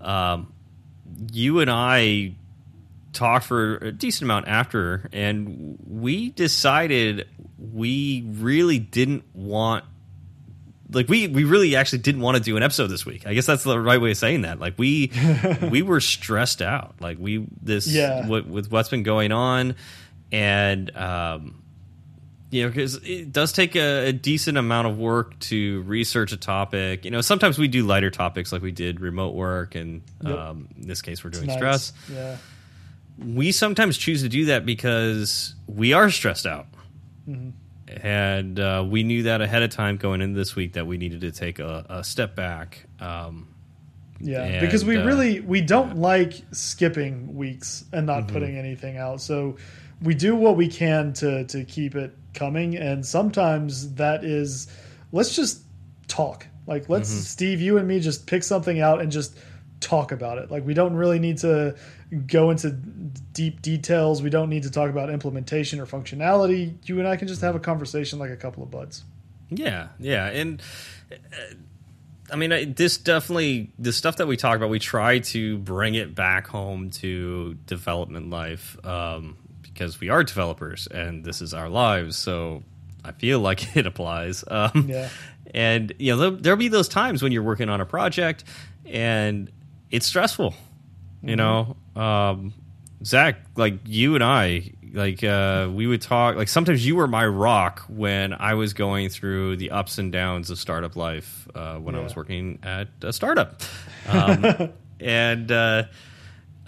[0.00, 0.52] um,
[1.32, 2.34] you and I
[3.12, 7.28] talked for a decent amount after, and we decided
[7.58, 9.84] we really didn't want.
[10.90, 13.26] Like we, we really actually didn't want to do an episode this week.
[13.26, 14.58] I guess that's the right way of saying that.
[14.60, 15.10] Like we,
[15.70, 16.96] we were stressed out.
[17.00, 18.26] Like we this Yeah.
[18.26, 19.74] what, with what's been going on,
[20.30, 21.61] and um,
[22.52, 26.36] you know, because it does take a, a decent amount of work to research a
[26.36, 27.04] topic.
[27.04, 30.38] You know, sometimes we do lighter topics like we did remote work, and Yep.
[30.38, 31.92] um, in this case, we're doing stress.
[32.12, 32.36] Yeah.
[33.18, 36.66] We sometimes choose to do that because we are stressed out.
[37.28, 37.50] Mm-hmm.
[38.06, 41.20] And uh, we knew that ahead of time going into this week that we needed
[41.22, 42.86] to take a, a step back.
[43.00, 43.48] Um,
[44.20, 48.32] Yeah, And, because we uh, really we don't like skipping weeks and not Mm-hmm.
[48.32, 49.20] putting anything out.
[49.20, 49.56] So
[50.02, 54.66] we do what we can to to keep it coming, and sometimes that is
[55.12, 55.62] let's just
[56.08, 56.46] talk.
[56.66, 57.20] Like let's Mm-hmm.
[57.20, 59.36] Steve, you and me just pick something out and just
[59.80, 60.50] talk about it.
[60.50, 61.74] Like we don't really need to
[62.26, 64.22] go into deep details.
[64.22, 66.74] We don't need to talk about implementation or functionality.
[66.84, 69.02] You and I can just have a conversation like a couple of buds.
[69.50, 70.62] Yeah, yeah, and
[71.10, 71.16] uh,
[72.32, 74.70] I mean, I- this definitely the stuff that we talk about.
[74.70, 79.36] We try to bring it back home to development life um,
[79.82, 82.16] because we are developers and this is our lives.
[82.16, 82.62] So
[83.04, 84.44] I feel like it applies.
[84.46, 85.08] Um, Yeah.
[85.54, 88.44] And you know, there'll, there'll be those times when you're working on a project
[88.86, 89.50] and
[89.90, 90.54] it's stressful.
[91.24, 92.52] You know, um,
[93.04, 96.34] Zach, like you and I, like uh, we would talk.
[96.36, 100.50] Like sometimes you were my rock when I was going through the ups and downs
[100.50, 103.62] of startup life uh, when I was working at a startup,
[104.08, 105.52] um, and.
[105.52, 105.84] Uh,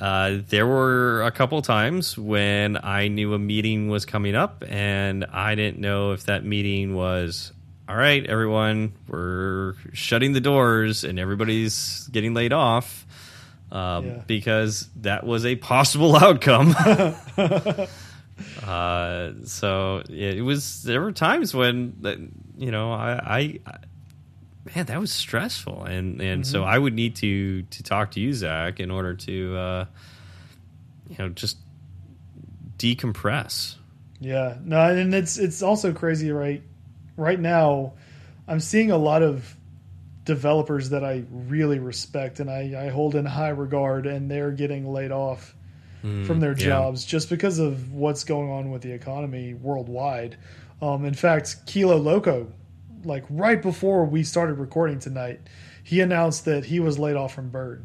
[0.01, 5.25] uh, there were a couple times when I knew a meeting was coming up, and
[5.27, 7.53] I didn't know if that meeting was
[7.89, 8.25] all right.
[8.27, 13.07] Everyone, we're shutting the doors, and everybody's getting laid off
[13.71, 14.23] um, Yeah.
[14.27, 16.75] because that was a possible outcome.
[18.67, 20.83] uh, so it was.
[20.83, 23.13] There were times when you know I.
[23.37, 23.61] I
[24.75, 28.33] Man, that was stressful, and and so I would need to to talk to you,
[28.33, 29.85] Zach, in order to, uh,
[31.11, 31.59] you know, just
[32.79, 33.75] decompress.
[34.21, 36.63] Yeah, no, and it's it's also crazy, right?
[37.17, 37.93] Right now,
[38.49, 39.55] I'm seeing a lot of
[40.25, 44.91] developers that I really respect and I, I hold in high regard, and they're getting
[44.91, 45.55] laid off
[46.27, 46.67] from their yeah.
[46.67, 50.37] jobs just because of what's going on with the economy worldwide.
[50.83, 52.53] Um, in fact, Kilo Loco,
[53.05, 55.41] like right before we started recording tonight,
[55.83, 57.85] he announced that he was laid off from Bird.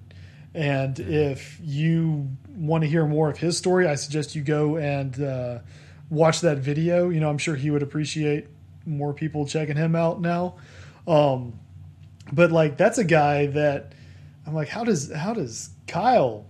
[0.54, 5.22] And if you want to hear more of his story, I suggest you go and
[5.22, 5.60] uh,
[6.10, 7.10] watch that video.
[7.10, 8.48] You know, I'm sure he would appreciate
[8.86, 10.56] more people checking him out now.
[11.08, 11.60] Um,
[12.32, 13.94] but like, that's a guy that
[14.48, 16.46] I'm like, how does how does Kyle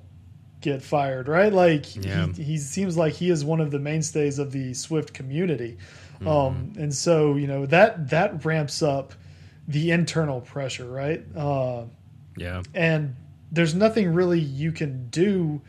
[0.62, 1.28] get fired?
[1.28, 1.52] Right?
[1.52, 2.28] Like, Yeah.
[2.28, 5.78] he, he seems like he is one of the mainstays of the Swift community.
[6.20, 6.28] Mm-hmm.
[6.28, 9.14] Um, and so you know that that ramps up
[9.68, 11.24] the internal pressure, right?
[11.36, 11.86] Uh,
[12.38, 13.16] Yeah, and
[13.52, 15.62] there's nothing really you can do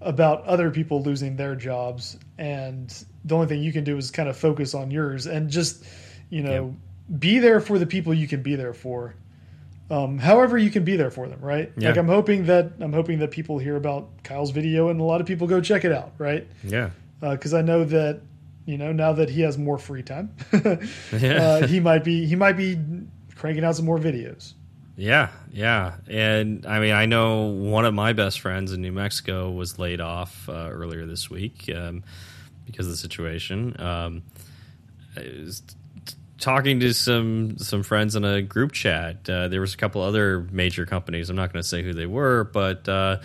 [0.00, 4.28] about other people losing their jobs and the only thing you can do is kind
[4.28, 5.84] of focus on yours and just
[6.30, 6.74] you know
[7.18, 9.14] be there for the people you can be there for
[9.90, 11.88] um, however you can be there for them right Yeah.
[11.88, 15.20] like i'm hoping that i'm hoping that people hear about kyle's video and a lot
[15.20, 18.20] of people go check it out right yeah, because i know that
[18.68, 22.52] you know now that he has more free time uh, he might be he might
[22.52, 22.78] be
[23.34, 24.52] cranking out some more videos
[24.98, 29.48] Yeah, yeah, and I mean, I know one of my best friends in New Mexico
[29.48, 32.02] was laid off uh, earlier this week um,
[32.66, 33.80] because of the situation.
[33.80, 34.24] Um,
[35.16, 35.60] I was
[36.04, 39.30] t- talking to some some friends in a group chat.
[39.30, 41.30] Uh, there was a couple other major companies.
[41.30, 43.18] I'm not going to say who they were, but uh,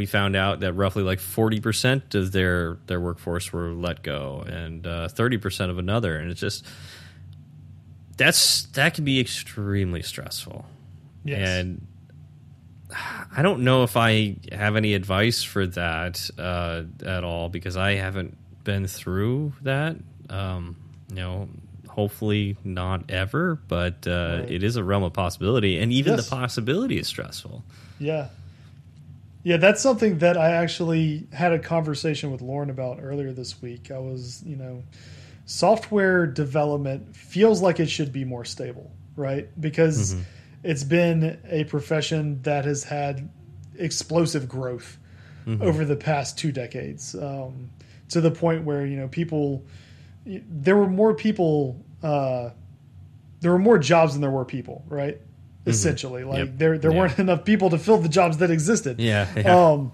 [0.00, 4.42] we found out that roughly like 40 percent of their their workforce were let go,
[4.48, 6.64] and uh, 30 percent of another, and it's just
[8.16, 10.64] that's that can be extremely stressful.
[11.24, 11.86] yes And
[13.36, 17.92] I don't know if I have any advice for that uh, at all because I
[17.96, 19.96] haven't been through that.
[20.28, 20.76] Um,
[21.08, 21.48] you know,
[21.88, 24.50] hopefully not ever, but uh, Right.
[24.50, 26.24] it is a realm of possibility, and even Yes.
[26.28, 27.64] the possibility is stressful.
[27.98, 28.28] Yeah.
[29.42, 33.90] Yeah, that's something that I actually had a conversation with Lauren about earlier this week.
[33.90, 34.82] I was, you know,
[35.46, 39.48] software development feels like it should be more stable, right?
[39.60, 40.14] Because
[40.62, 43.30] it's been a profession that has had
[43.78, 44.98] explosive growth
[45.60, 47.70] over the past two decades um,
[48.10, 49.64] to the point where, you know, people,
[50.24, 52.50] there were more people, uh,
[53.40, 55.18] there were more jobs than there were people, right?
[55.66, 56.48] Essentially, like Yep.
[56.58, 56.98] there there Yeah.
[56.98, 58.98] weren't enough people to fill the jobs that existed.
[59.00, 59.92] Yeah, Um,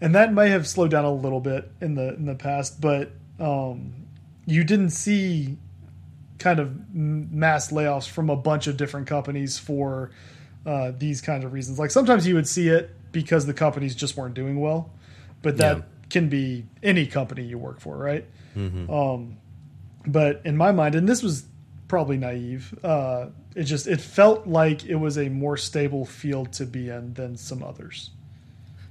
[0.00, 3.12] and that may have slowed down a little bit in the in the past, but
[3.38, 3.92] um,
[4.46, 5.56] you didn't see
[6.38, 10.10] kind of mass layoffs from a bunch of different companies for
[10.66, 11.78] uh, these kinds of reasons.
[11.78, 14.90] Like sometimes you would see it because the companies just weren't doing well,
[15.42, 15.82] but that Yeah.
[16.10, 18.24] can be any company you work for, right?
[18.56, 19.36] Um,
[20.06, 21.44] but in my mind, and this was
[21.88, 26.66] probably naive, uh, it just it felt like it was a more stable field to
[26.66, 28.10] be in than some others.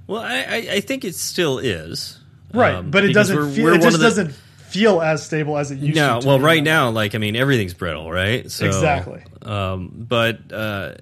[0.06, 2.20] Well, I, I, I think it still is
[2.52, 4.32] Right, um, but it doesn't we're- feel we're it just the- doesn't
[4.68, 6.20] feel as stable as it used no, to.
[6.22, 8.50] to well, right now, like I mean, everything's brittle, right?
[8.50, 9.22] So, Exactly.
[9.42, 10.94] Um, but uh,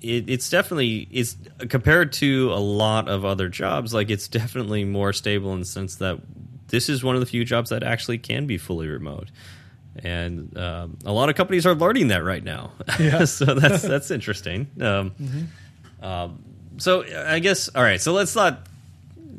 [0.00, 1.36] it, it's definitely it's
[1.68, 3.94] compared to a lot of other jobs.
[3.94, 6.18] Like it's definitely more stable in the sense that
[6.68, 9.30] this is one of the few jobs that actually can be fully remote,
[9.96, 12.72] and um, a lot of companies are learning that right now.
[12.98, 13.24] Yeah.
[13.26, 14.68] so that's that's interesting.
[14.80, 15.12] Um,
[16.00, 16.42] um,
[16.78, 18.00] so I guess all right.
[18.00, 18.66] So let's not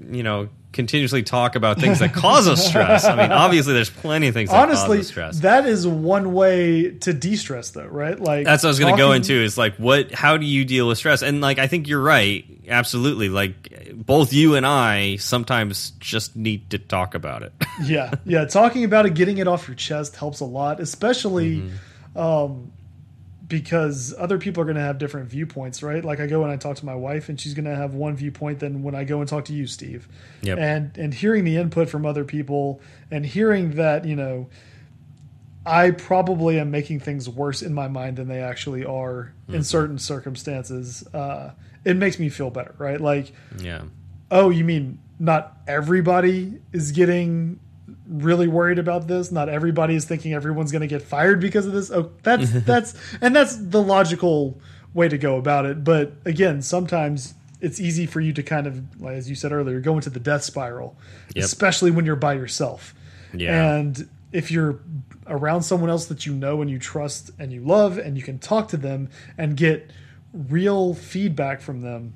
[0.10, 3.06] you know continuously talk about things that cause us stress.
[3.06, 5.40] I mean, obviously, there's plenty of things that Honestly, cause us stress.
[5.40, 8.20] that is one way to de-stress, though, right?
[8.20, 10.66] Like That's what I was going to go into is like what how do you
[10.66, 11.22] deal with stress?
[11.22, 12.44] And like I think you're right.
[12.68, 13.30] Absolutely.
[13.30, 17.54] Like both you and I sometimes just need to talk about it.
[17.84, 18.46] yeah, yeah.
[18.46, 21.62] Talking about it, getting it off your chest helps a lot, especially
[22.14, 22.20] Mm-hmm.
[22.20, 22.72] um,
[23.46, 26.04] because other people are going to have different viewpoints, right?
[26.04, 28.16] Like I go and I talk to my wife, and she's going to have one
[28.16, 30.08] viewpoint than when I go and talk to you, Steve.
[30.42, 30.58] Yep.
[30.60, 34.48] And and hearing the input from other people, and hearing that you know,
[35.66, 39.56] I probably am making things worse in my mind than they actually are Mm-hmm.
[39.56, 41.06] in certain circumstances.
[41.14, 41.52] Uh,
[41.84, 43.02] it makes me feel better, right?
[43.02, 43.82] Like yeah.
[44.32, 47.60] oh, you mean not everybody is getting
[48.14, 49.32] really worried about this?
[49.32, 51.92] Not everybody is thinking everyone's going to get fired because of this?
[51.92, 54.60] Oh, that's that's and that's the logical
[54.94, 55.84] way to go about it.
[55.84, 59.80] But again, sometimes it's easy for you to kind of, like, as you said earlier,
[59.80, 60.96] go into the death spiral,
[61.34, 61.46] Yep.
[61.46, 62.94] especially when you're by yourself.
[63.34, 63.76] Yeah.
[63.76, 64.80] And if you're
[65.28, 68.38] around someone else that you know and you trust and you love and you can
[68.38, 69.90] talk to them and get
[70.34, 72.14] real feedback from them,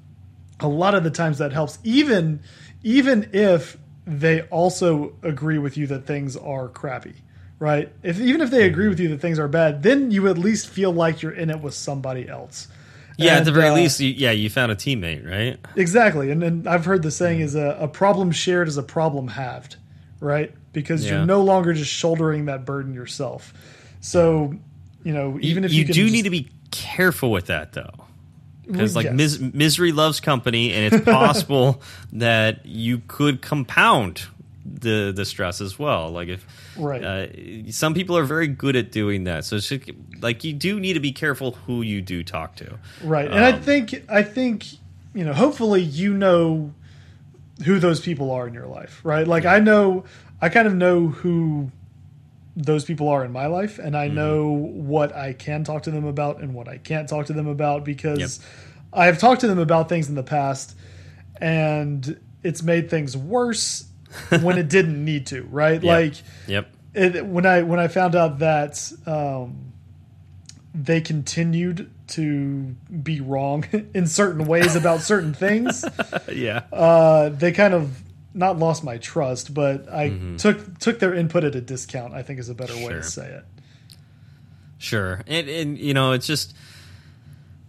[0.60, 2.42] a lot of the times that helps even
[2.84, 7.16] even if they also agree with you that things are crappy.
[7.60, 7.92] Right?
[8.04, 10.68] If even if they agree with you that things are bad, then you at least
[10.70, 12.68] feel like you're in it with somebody else.
[13.18, 15.58] yeah, at the very uh, least you, yeah, you found a teammate, right?
[15.76, 19.28] Exactly, and then I've heard the saying is a, a problem shared is a problem
[19.30, 19.78] halved,
[20.20, 20.54] right?
[20.72, 21.14] Because Yeah.
[21.18, 23.56] you're no longer just shouldering that burden yourself.
[24.02, 24.54] So,
[25.04, 27.74] you know, even if you, you, can do just- need to be careful with that
[27.74, 27.90] though.
[28.68, 29.14] Because like Yes.
[29.14, 31.82] mis- misery loves company, and it's possible
[32.14, 34.24] that you could compound
[34.66, 36.12] the the stress as well.
[36.12, 36.46] Like if
[36.78, 37.04] Right.
[37.04, 39.90] uh, some people are very good at doing that, so it's just,
[40.22, 42.78] like you do need to be careful who you do talk to.
[43.04, 43.26] Right.
[43.32, 44.66] And I Um, think I think
[45.16, 46.74] you know, hopefully you know
[47.66, 49.26] who those people are in your life, right?
[49.28, 50.04] Like I know
[50.42, 51.72] I kind of know who
[52.60, 53.96] those people are in my life and.
[53.96, 57.34] I know what I can talk to them about and what I can't talk to
[57.34, 58.40] them about because
[58.92, 60.76] I have talked to them about things in the past
[61.40, 63.86] and it's made things worse
[64.42, 65.82] when it didn't need to, right?
[65.84, 65.92] Yeah.
[65.94, 66.14] Like
[66.48, 66.70] Yep.
[66.96, 69.74] it, when I when I found out that um,
[70.74, 75.86] they continued to be wrong in certain ways about certain things,
[76.32, 76.64] Yeah.
[76.72, 78.02] uh, they kind of
[78.34, 80.36] not lost my trust, but I Mm-hmm.
[80.38, 82.14] took took their input at a discount.
[82.14, 83.44] I think is a better way to say it.
[84.78, 86.56] Sure, and and you know it's just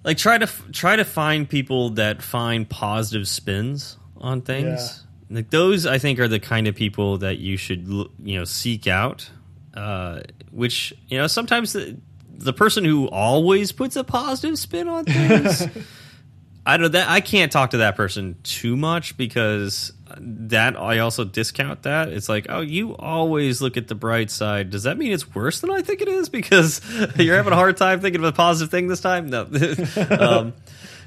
[0.05, 5.05] like try to try to find people that find positive spins on things.
[5.31, 8.87] Like those, I think, are the kind of people that you should you know seek
[8.87, 9.31] out.
[9.75, 11.97] Uh, which you know sometimes the
[12.31, 15.66] the person who always puts a positive spin on things.
[16.66, 21.25] I don't that I can't talk to that person too much because that I also
[21.25, 22.09] discount that.
[22.09, 24.71] It's like, oh, you always look at the bright side.
[24.71, 26.81] Does that mean it's worse than I think it is because
[27.16, 29.31] you're having a hard time thinking of a positive thing this time?
[29.31, 29.42] No.
[30.18, 30.55] um,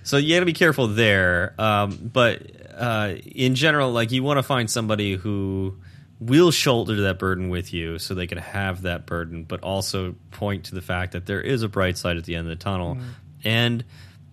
[0.03, 1.53] so you got to be careful there.
[1.57, 2.41] Um, but
[2.75, 5.77] uh, in general, like you want to find somebody who
[6.19, 10.65] will shoulder that burden with you so they can have that burden, but also point
[10.65, 12.97] to the fact that there is a bright side at the end of the tunnel.
[13.43, 13.83] And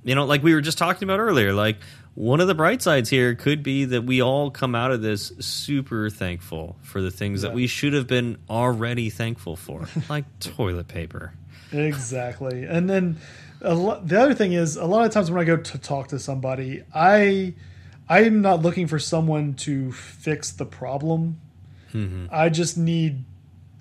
[0.04, 1.76] you know, like we were just talking about earlier, like
[2.18, 5.30] one of the bright sides here could be that we all come out of this
[5.38, 10.88] super thankful for the things that we should have been already thankful for, like toilet
[10.88, 11.32] paper.
[11.70, 12.64] Exactly.
[12.64, 13.18] And then
[13.60, 16.82] the other thing is a lot of times when I go to talk to somebody,
[16.92, 17.54] I
[18.08, 21.40] I'm not looking for someone to fix the problem.
[21.94, 22.26] Mm-hmm.
[22.32, 23.24] I just need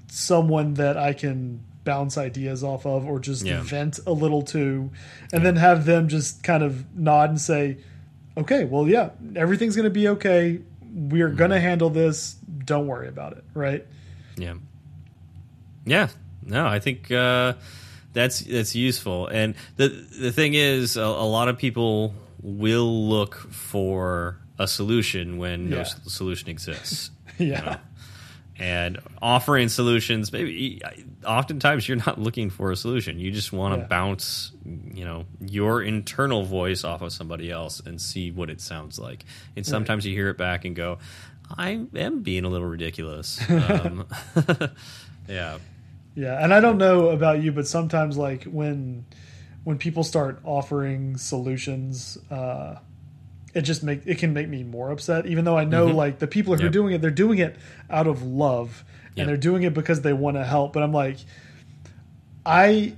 [0.09, 3.61] someone that I can bounce ideas off of or just Yeah.
[3.63, 4.91] vent a little to
[5.33, 7.77] and then have them just kind of nod and say,
[8.37, 10.59] "Okay, well yeah, everything's going to be okay.
[10.93, 12.33] We're going to handle this.
[12.65, 13.85] Don't worry about it." Right?
[14.37, 14.55] Yeah.
[15.85, 16.09] Yeah.
[16.45, 17.53] No, I think uh,
[18.13, 19.27] that's that's useful.
[19.27, 25.37] And the the thing is, a, a lot of people will look for a solution
[25.37, 25.81] when no Yeah.
[25.81, 27.11] s- solution exists.
[27.39, 27.77] Yeah.
[28.59, 30.81] And offering solutions maybe
[31.25, 33.19] oftentimes you're not looking for a solution.
[33.19, 33.87] You just want to Yeah.
[33.87, 34.51] bounce
[34.93, 39.25] you know your internal voice off of somebody else and see what it sounds like.
[39.55, 40.97] And sometimes you hear it back and go
[41.57, 43.39] i am being a little ridiculous.
[43.49, 44.05] Um,
[45.29, 45.57] yeah.
[46.15, 49.05] Yeah, and I don't know about you, but sometimes like when
[49.63, 52.75] when people start offering solutions, uh,
[53.53, 55.25] it just make it can make me more upset.
[55.25, 55.97] Even though I know mm-hmm.
[55.97, 57.55] like the people who are doing it, they're doing it
[57.89, 58.83] out of love
[59.15, 59.23] Yep.
[59.23, 60.73] and they're doing it because they want to help.
[60.73, 61.17] But I'm like,
[62.45, 62.93] I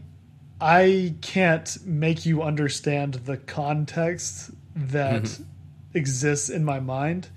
[0.60, 5.44] I can't make you understand the context that mm-hmm.
[5.94, 7.30] exists in my mind.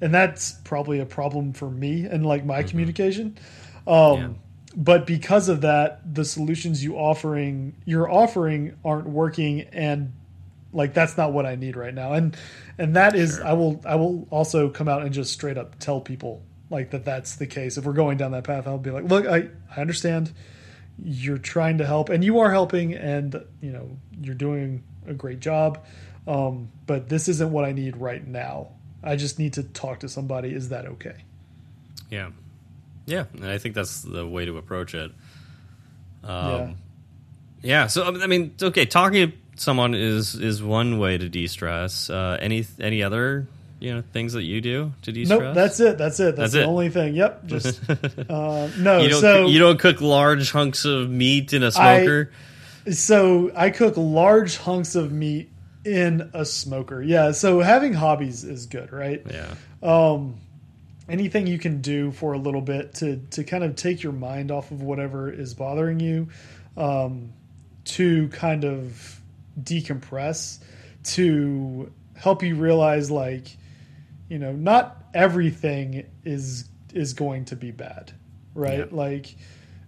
[0.00, 2.68] and that's probably a problem for me and like my mm-hmm.
[2.68, 3.38] communication.
[3.86, 4.28] Um, Yeah.
[4.78, 10.12] But because of that, the solutions you offering you're offering aren't working, and
[10.72, 12.12] like that's not what I need right now.
[12.12, 12.36] And
[12.78, 16.00] and that is I will I will also come out and just straight up tell
[16.00, 17.76] people like that that's the case.
[17.76, 20.32] If we're going down that path, I'll be like, look, I I understand
[21.02, 25.40] you're trying to help and you are helping and you know you're doing a great
[25.40, 25.84] job
[26.26, 28.68] um, but this isn't what i need right now
[29.02, 31.16] i just need to talk to somebody is that okay
[32.08, 32.30] Yeah,
[33.04, 35.12] yeah, and I think that's the way to approach it.
[36.24, 36.72] Um, yeah
[37.62, 37.86] yeah.
[37.88, 42.10] So I mean, okay, talking someone is is one way to de stress.
[42.10, 43.46] Uh, any any other
[43.78, 45.38] you know things that you do to de stress?
[45.40, 46.66] nope that's it that's it that's, That's the it.
[46.66, 51.10] only thing yep just uh, no you don't so you don't cook large hunks of
[51.10, 52.32] meat in a smoker.
[52.90, 55.50] so i cook large hunks of meat
[55.84, 60.40] in a smoker yeah so having hobbies is good right yeah, um,
[61.08, 64.50] anything you can do for a little bit to to kind of take your mind
[64.50, 66.28] off of whatever is bothering you,
[66.76, 67.32] um,
[67.84, 69.20] to kind of
[69.60, 70.58] decompress,
[71.04, 73.56] to help you realize like,
[74.28, 78.12] you know, not everything is is going to be bad,
[78.54, 78.92] right?
[78.92, 79.34] Like,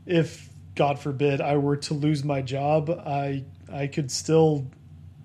[0.06, 4.66] if God forbid I were to lose my job, I I could still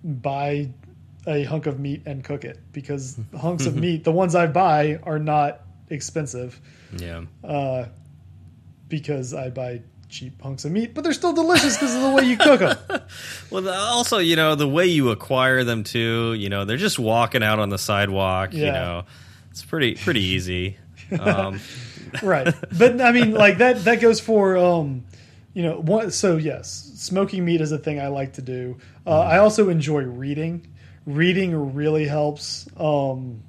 [0.04, 0.70] buy
[1.26, 5.00] a hunk of meat and cook it because hunks of meat, the ones I buy,
[5.04, 6.60] are not expensive
[6.98, 7.24] yeah.
[7.44, 7.86] uh,
[8.90, 9.82] because I buy
[10.14, 13.02] cheap hunks of meat, but they're still delicious because of the way you cook them.
[13.50, 16.34] Well, also, you know, the way you acquire them too.
[16.34, 18.54] You know, they're just walking out on the sidewalk.
[18.54, 19.04] You know,
[19.52, 20.78] it's pretty pretty easy.
[21.20, 21.60] Um,
[22.24, 25.04] right but i mean like that that goes for um
[25.54, 29.20] you know one so yes smoking meat is a thing i like to do uh,
[29.20, 30.66] i also enjoy reading
[31.06, 33.44] reading really helps um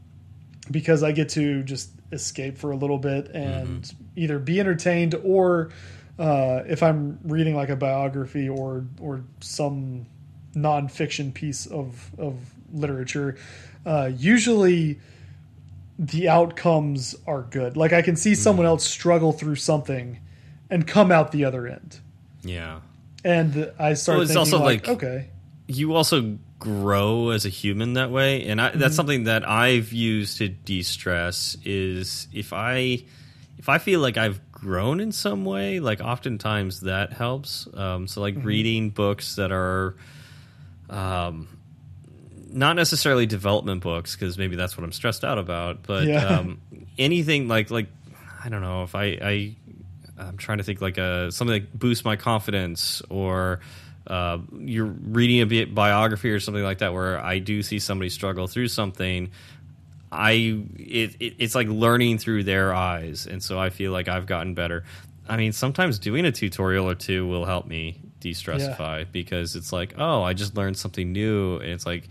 [0.71, 5.71] because i get to just escape for a little bit and either be entertained or
[6.19, 10.07] uh, if i'm reading like a biography or or some
[10.55, 12.37] nonfiction piece of of
[12.73, 13.37] literature
[13.87, 14.99] uh, usually
[15.99, 17.77] the outcomes are good.
[17.77, 20.19] Like I can see someone else struggle through something
[20.71, 22.01] and come out the other end.
[22.43, 22.81] yeah.
[23.25, 25.29] And I start Well, it's thinking also like, like- okay,
[25.69, 28.79] you also grow as a human that way and I, Mm-hmm.
[28.81, 33.05] that's something that i've used to de-stress is if i
[33.59, 38.21] if i feel like i've grown in some way like oftentimes that helps um, so
[38.23, 39.95] like reading books that are
[40.89, 41.49] um,
[42.51, 46.39] not necessarily development books because maybe that's what i'm stressed out about but Yeah.
[46.39, 46.61] um,
[46.99, 47.89] anything like like
[48.43, 49.57] i don't know if i i
[50.19, 53.61] i'm trying to think like a something that boosts my confidence or
[54.07, 58.11] uh, you're reading a bi- biography or something like that where I do see somebody
[58.11, 59.31] struggle through something.
[60.15, 64.27] I it, it it's like learning through their eyes, and so I feel like I've
[64.27, 64.85] gotten better.
[65.29, 69.95] I mean, sometimes doing a tutorial or two will help me de-stressify because it's like,
[69.99, 72.09] oh, I just learned something new, and it's like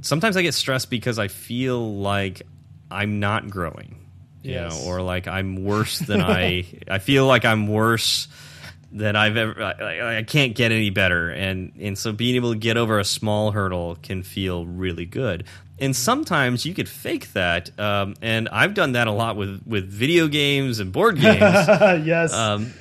[0.00, 2.42] sometimes I get stressed because I feel like
[2.90, 3.96] I'm not growing,
[4.42, 4.72] you Yes.
[4.72, 6.64] know, or like I'm worse than I.
[6.88, 8.28] I feel like I'm worse
[8.92, 9.62] than I've ever.
[9.62, 12.98] I, I- I can't get any better, and and so being able to get over
[12.98, 15.44] a small hurdle can feel really good.
[15.78, 19.88] And sometimes you could fake that, um, and I've done that a lot with with
[19.90, 22.72] video games and board games yes, um,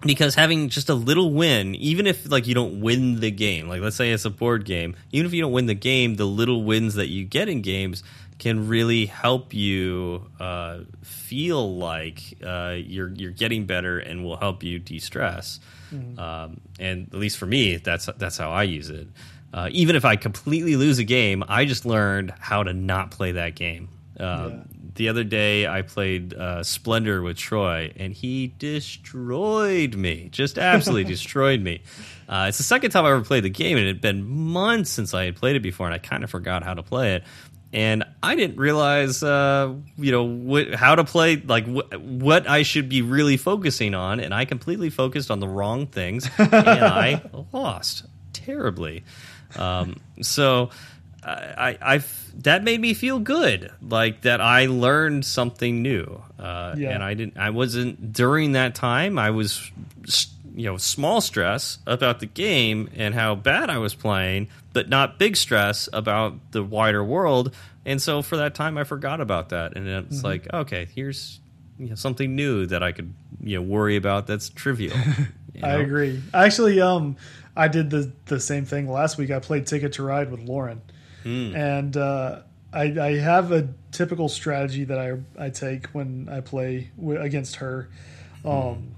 [0.00, 3.80] because having just a little win, even if like you don't win the game, like
[3.80, 6.64] let's say it's a board game, even if you don't win the game, the little
[6.64, 8.02] wins that you get in games
[8.42, 14.62] can really help you uh, feel like uh, you're you're getting better and will help
[14.64, 15.60] you de-stress.
[16.18, 19.08] Um, and at least for me, that's that's how I use it.
[19.54, 23.32] Uh, even if I completely lose a game, I just learned how to not play
[23.32, 23.88] that game.
[24.18, 24.62] Uh, Yeah.
[24.94, 30.28] the other day I played uh, Splendor with Troy, and he destroyed me.
[30.30, 31.82] Just absolutely destroyed me.
[32.28, 34.90] Uh, it's the second time I ever played the game, and it had been months
[34.90, 37.24] since I had played it before, and I kind of forgot how to play it.
[37.72, 42.88] And I didn't realize, uh, you know, how to play, like wh- what I should
[42.90, 48.04] be really focusing on, and I completely focused on the wrong things, and I lost
[48.34, 49.04] terribly.
[49.56, 50.68] Um, so
[51.24, 52.02] I, I,
[52.40, 56.22] that made me feel good, like that I learned something new.
[56.38, 56.90] Uh, Yeah.
[56.90, 59.18] And I didn't, I wasn't during that time.
[59.18, 59.70] I was,
[60.54, 65.18] you know, small stress about the game and how bad I was playing, but not
[65.18, 67.54] big stress about the wider world.
[67.84, 70.26] And so for that time, I forgot about that, and it's Mm-hmm.
[70.26, 71.40] like, okay, here's
[71.78, 74.26] you know, something new that I could you know worry about.
[74.26, 74.96] That's trivial.
[75.54, 76.22] you I agree.
[76.32, 77.16] Actually, um,
[77.56, 79.30] I did the the same thing last week.
[79.30, 80.80] I played Ticket to Ride with Lauren,
[81.24, 81.54] Hmm.
[81.56, 82.42] and uh,
[82.72, 87.56] I, I have a typical strategy that I I take when I play w- against
[87.56, 87.88] her,
[88.44, 88.94] um,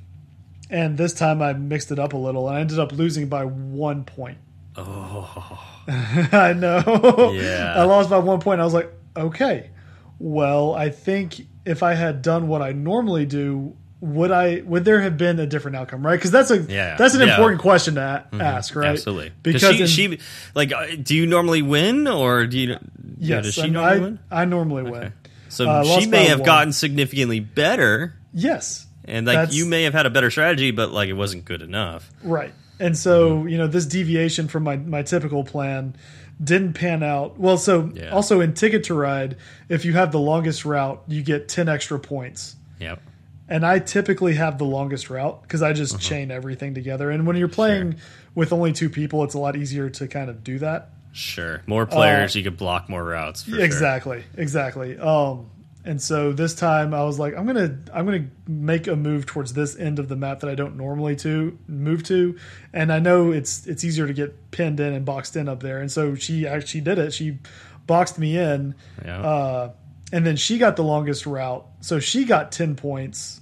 [0.71, 3.45] and this time I mixed it up a little and I ended up losing by
[3.45, 4.39] one point.
[4.77, 7.33] Oh, I know.
[7.35, 7.75] Yeah.
[7.77, 8.61] I lost by one point.
[8.61, 9.71] I was like, okay,
[10.19, 15.01] well, I think if I had done what I normally do, would I would there
[15.01, 16.17] have been a different outcome, right?
[16.17, 16.97] Because that's a Yeah.
[16.97, 17.27] that's an Yeah.
[17.27, 17.33] Mm-hmm.
[17.35, 18.89] important question to a- ask, right?
[18.89, 19.33] absolutely.
[19.43, 20.19] Because she, in- she
[20.55, 22.69] like, uh, do you normally win or do you?
[22.71, 22.79] yeah,
[23.19, 24.19] yes, does she and normally I, win?
[24.31, 25.12] I normally win.
[25.49, 26.47] So uh, she may have one.
[26.47, 30.90] gotten significantly better, Yes, and like That's- you may have had a better strategy, but
[30.92, 32.11] like it wasn't good enough.
[32.22, 32.52] Right.
[32.80, 33.48] And so, Mm-hmm.
[33.48, 35.94] you know, this deviation from my, my typical plan
[36.42, 37.38] didn't pan out.
[37.38, 38.11] Well, so Yeah.
[38.11, 39.36] also in Ticket to Ride,
[39.68, 42.57] if you have the longest route, you get 10 extra points.
[42.80, 43.00] Yep.
[43.48, 47.11] And I typically have the longest route because I just chain everything together.
[47.11, 47.92] And when you're playing.
[47.92, 48.00] Sure.
[48.34, 50.90] with only two people, it's a lot easier to kind of do that.
[51.12, 51.62] Sure.
[51.68, 53.44] More players, you could block more routes.
[53.44, 53.61] For sure.
[53.61, 54.98] Uh, Exactly, exactly.
[54.98, 55.50] Um,
[55.85, 59.53] and so this time I was like, I'm gonna I'm gonna make a move towards
[59.53, 62.37] this end of the map that I don't normally to move to,
[62.72, 65.80] and I know it's it's easier to get pinned in and boxed in up there.
[65.80, 67.12] And so she actually did it.
[67.12, 67.39] She
[67.87, 68.74] boxed me in,
[69.05, 69.20] Yeah.
[69.20, 69.70] uh,
[70.12, 73.41] and then she got the longest route, so she got ten points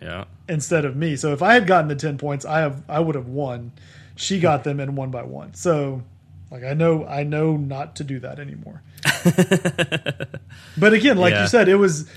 [0.00, 0.24] yeah.
[0.48, 1.16] instead of me.
[1.16, 3.72] So if I had gotten the ten points, I have I would have won.
[4.16, 5.54] She got them in one by one.
[5.54, 6.02] So
[6.50, 8.82] like I know I know not to do that anymore.
[10.76, 11.42] but again, like Yeah.
[11.42, 12.08] you said, it was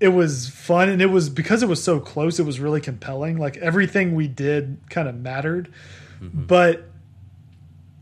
[0.00, 3.38] it was fun and it was because it was so close, it was really compelling.
[3.38, 5.72] Like everything we did kind of mattered.
[6.20, 6.44] Mm-hmm.
[6.46, 6.88] But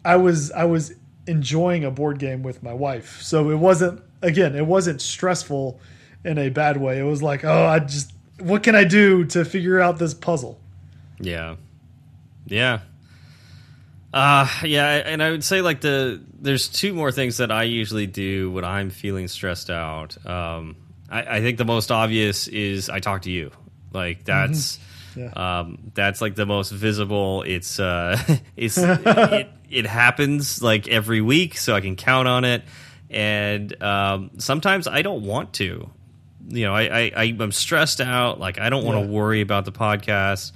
[0.04, 0.94] I was I was
[1.26, 3.20] enjoying a board game with my wife.
[3.22, 5.78] So it wasn't again, it wasn't stressful
[6.24, 6.98] in a bad way.
[6.98, 10.58] It was like, oh, I just what can I do to figure out this puzzle?
[11.18, 11.56] Yeah.
[12.46, 12.80] Yeah.
[14.12, 18.06] Uh yeah, and I would say like the there's two more things that I usually
[18.08, 20.16] do when I'm feeling stressed out.
[20.26, 20.76] Um
[21.08, 23.52] I, I think the most obvious is I talk to you.
[23.92, 24.78] Like that's
[25.14, 25.30] Yeah.
[25.36, 27.42] um that's like the most visible.
[27.46, 28.18] It's uh
[28.56, 32.64] it's it, it happens like every week, so I can count on it.
[33.10, 35.88] And um sometimes I don't want to.
[36.48, 39.12] You know, I, I, I I'm stressed out, like I don't want to Yeah.
[39.12, 40.50] worry about the podcast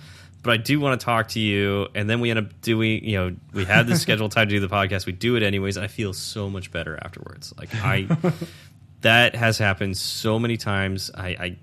[0.45, 1.88] but I do want to talk to you.
[1.95, 4.61] And then we end up doing, you know, we had the scheduled time to do
[4.61, 5.07] the podcast.
[5.07, 5.76] We do it anyways.
[5.76, 7.53] and I feel so much better afterwards.
[7.59, 8.07] Like I,
[9.01, 11.11] that has happened so many times.
[11.14, 11.57] I, I,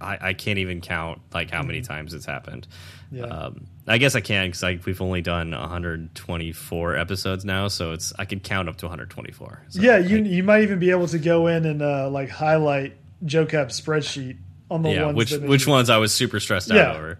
[0.00, 2.68] I, I can't even count like how many times it's happened.
[3.10, 3.24] Yeah.
[3.24, 8.12] Um, I guess I can because like we've only done 124 episodes now, so it's
[8.18, 9.64] I can count up to 124.
[9.68, 12.30] So, yeah, you like, you might even be able to go in and uh, like
[12.30, 14.36] highlight Joe Cap's spreadsheet
[14.70, 15.06] on the yeah.
[15.06, 16.90] ones Which that which ones I was super stressed Yeah.
[16.90, 17.18] out over.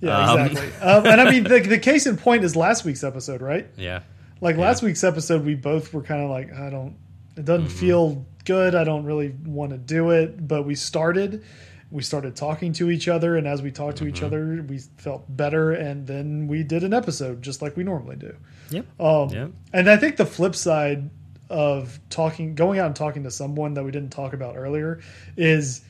[0.00, 0.86] Yeah, um, exactly.
[0.86, 3.66] um, and I mean, the, the case in point is last week's episode, right?
[3.76, 4.02] Yeah.
[4.40, 6.96] Like last week's episode, we both were kind of like, I don't,
[7.36, 7.76] it doesn't Mm-hmm.
[7.78, 8.74] feel good.
[8.74, 10.46] I don't really want to do it.
[10.46, 11.44] But we started,
[11.90, 14.14] we started talking to each other, and as we talked to Mm-hmm.
[14.16, 18.16] each other, we felt better, and then we did an episode just like we normally
[18.16, 18.36] do.
[18.70, 19.00] Yep.
[19.00, 19.50] Um, Yep.
[19.72, 21.10] And I think the flip side
[21.50, 25.00] of talking, going out and talking to someone that we didn't talk about earlier,
[25.36, 25.80] is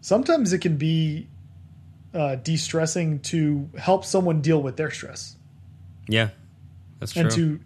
[0.00, 1.28] sometimes it can be
[2.14, 5.36] uh, de-stressing to help someone deal with their stress
[6.08, 6.28] Yeah.
[7.00, 7.22] That's true.
[7.22, 7.60] and to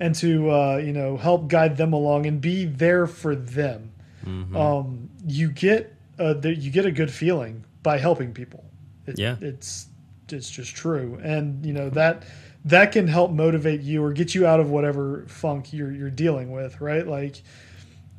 [0.00, 3.92] and to uh, you know help guide them along and be there for them.
[4.24, 4.56] Mm-hmm.
[4.56, 8.64] Um, you get uh, the, you get a good feeling by helping people.
[9.06, 9.36] It, Yeah.
[9.40, 9.86] it's
[10.32, 12.22] it's just true, and you know that
[12.64, 16.50] that can help motivate you or get you out of whatever funk you're you're dealing
[16.50, 16.80] with.
[16.80, 17.42] Right, like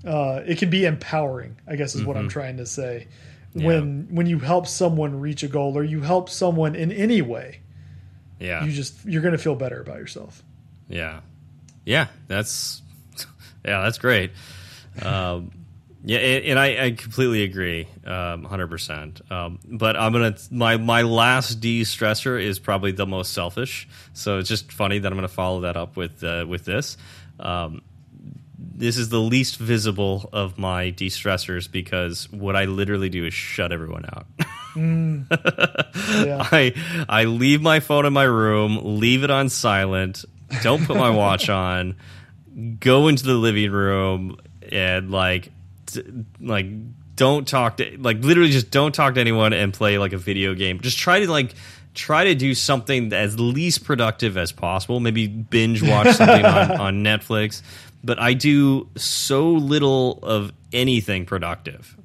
[0.05, 1.57] uh, it can be empowering.
[1.67, 3.07] I guess is what I'm trying to say.
[3.53, 3.67] Yeah.
[3.67, 7.59] When when you help someone reach a goal or you help someone in any way,
[8.39, 8.63] yeah.
[8.63, 10.41] you just you're going to feel better about yourself.
[10.87, 11.19] Yeah,
[11.85, 12.81] yeah, that's
[13.65, 14.31] yeah, that's great.
[15.01, 15.51] Um,
[16.03, 19.21] yeah, and, and I, I completely agree, um, hundred percent.
[19.29, 23.87] Um, but I'm gonna my my last de stressor is probably the most selfish.
[24.13, 26.97] So it's just funny that I'm gonna follow that up with uh, with this.
[27.39, 27.81] Um,
[28.73, 33.33] this is the least visible of my de stressors because what I literally do is
[33.33, 34.27] shut everyone out.
[34.75, 35.27] Mm.
[36.25, 36.47] Yeah.
[36.51, 36.73] I
[37.07, 40.25] I leave my phone in my room, leave it on silent,
[40.61, 41.95] don't put my watch on,
[42.79, 44.37] go into the living room
[44.71, 45.51] and like
[46.39, 46.65] like
[47.15, 50.53] don't talk to like literally just don't talk to anyone and play like a video
[50.53, 50.79] game.
[50.79, 51.53] Just try to like
[51.93, 54.99] try to do something as least productive as possible.
[54.99, 57.61] Maybe binge watch something on, on Netflix.
[58.03, 61.95] But I do so little of anything productive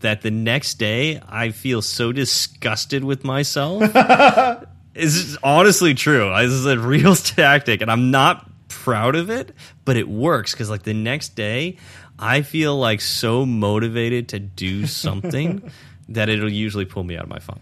[0.00, 3.82] that the next day I feel so disgusted with myself.
[4.94, 6.32] Is honestly true.
[6.38, 10.70] This is a real tactic, and I'm not proud of it, but it works because
[10.70, 11.76] like the next day,
[12.18, 15.70] I feel like so motivated to do something
[16.08, 17.60] that it'll usually pull me out of my funk.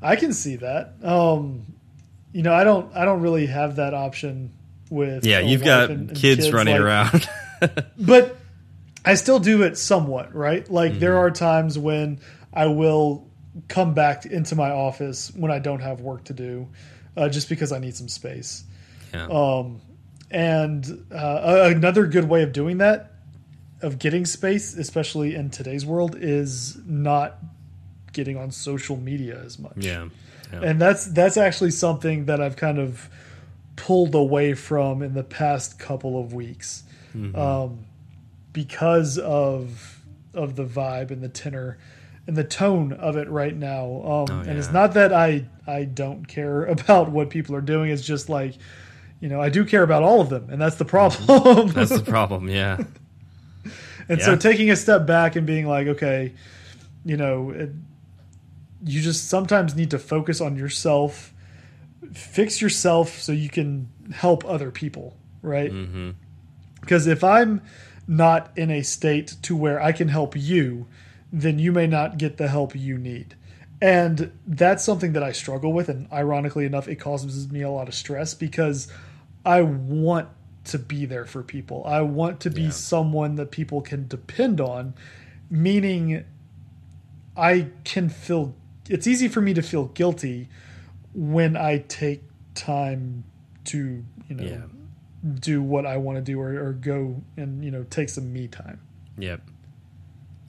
[0.00, 0.94] I can see that.
[1.02, 1.66] Um,
[2.32, 2.94] you know, I don't.
[2.94, 4.52] I don't really have that option
[4.90, 5.24] with.
[5.26, 7.28] Yeah, you've got and- and kids, running like- around.
[7.98, 8.36] but
[9.04, 10.68] I still do it somewhat, right?
[10.70, 11.18] Like there Mm-hmm.
[11.18, 12.20] are times when
[12.52, 13.26] I will
[13.68, 16.68] come back into my office when I don't have work to do,
[17.16, 18.64] uh, just because I need some space.
[19.12, 19.26] yeah.
[19.26, 19.80] Um,
[20.30, 23.12] and uh, another good way of doing that,
[23.80, 27.38] of getting space, especially in today's world, is not
[28.12, 29.72] getting on social media as much.
[29.76, 30.08] yeah.
[30.52, 30.60] Yeah.
[30.62, 33.08] And that's that's actually something that I've kind of
[33.78, 36.82] pulled away from in the past couple of weeks,
[37.16, 37.34] Mm-hmm.
[37.38, 37.86] um,
[38.52, 40.02] because of
[40.34, 41.78] of the vibe and the tenor
[42.26, 44.02] and the tone of it right now.
[44.28, 47.90] Um, And it's Oh, not that I I don't care about what people are doing.
[47.90, 48.54] It's just like,
[49.20, 51.68] you know, I do care about all of them, and that's the problem.
[51.72, 52.48] That's the problem.
[52.48, 52.78] Yeah.
[54.10, 56.32] And so taking a step back and being like, okay,
[57.04, 57.70] you know, it,
[58.84, 61.32] you just sometimes need to focus on yourself,
[62.12, 65.70] fix yourself so you can help other people, right?
[65.70, 66.10] hmm
[66.80, 67.60] Because if I'm
[68.06, 70.86] not in a state to where I can help you,
[71.32, 73.34] then you may not get the help you need.
[73.80, 75.88] And that's something that I struggle with.
[75.88, 78.88] And ironically enough, it causes me a lot of stress because
[79.44, 80.28] I want
[80.64, 81.84] to be there for people.
[81.86, 82.70] I want to be Yeah.
[82.70, 84.94] someone that people can depend on,
[85.50, 86.24] meaning
[87.36, 88.54] I can feel
[88.88, 90.48] it's easy for me to feel guilty
[91.14, 92.22] when I take
[92.54, 93.24] time
[93.66, 94.60] to, you know, Yeah.
[95.40, 98.48] do what I want to do or, or go and, you know, take some me
[98.48, 98.80] time.
[99.18, 99.42] Yep.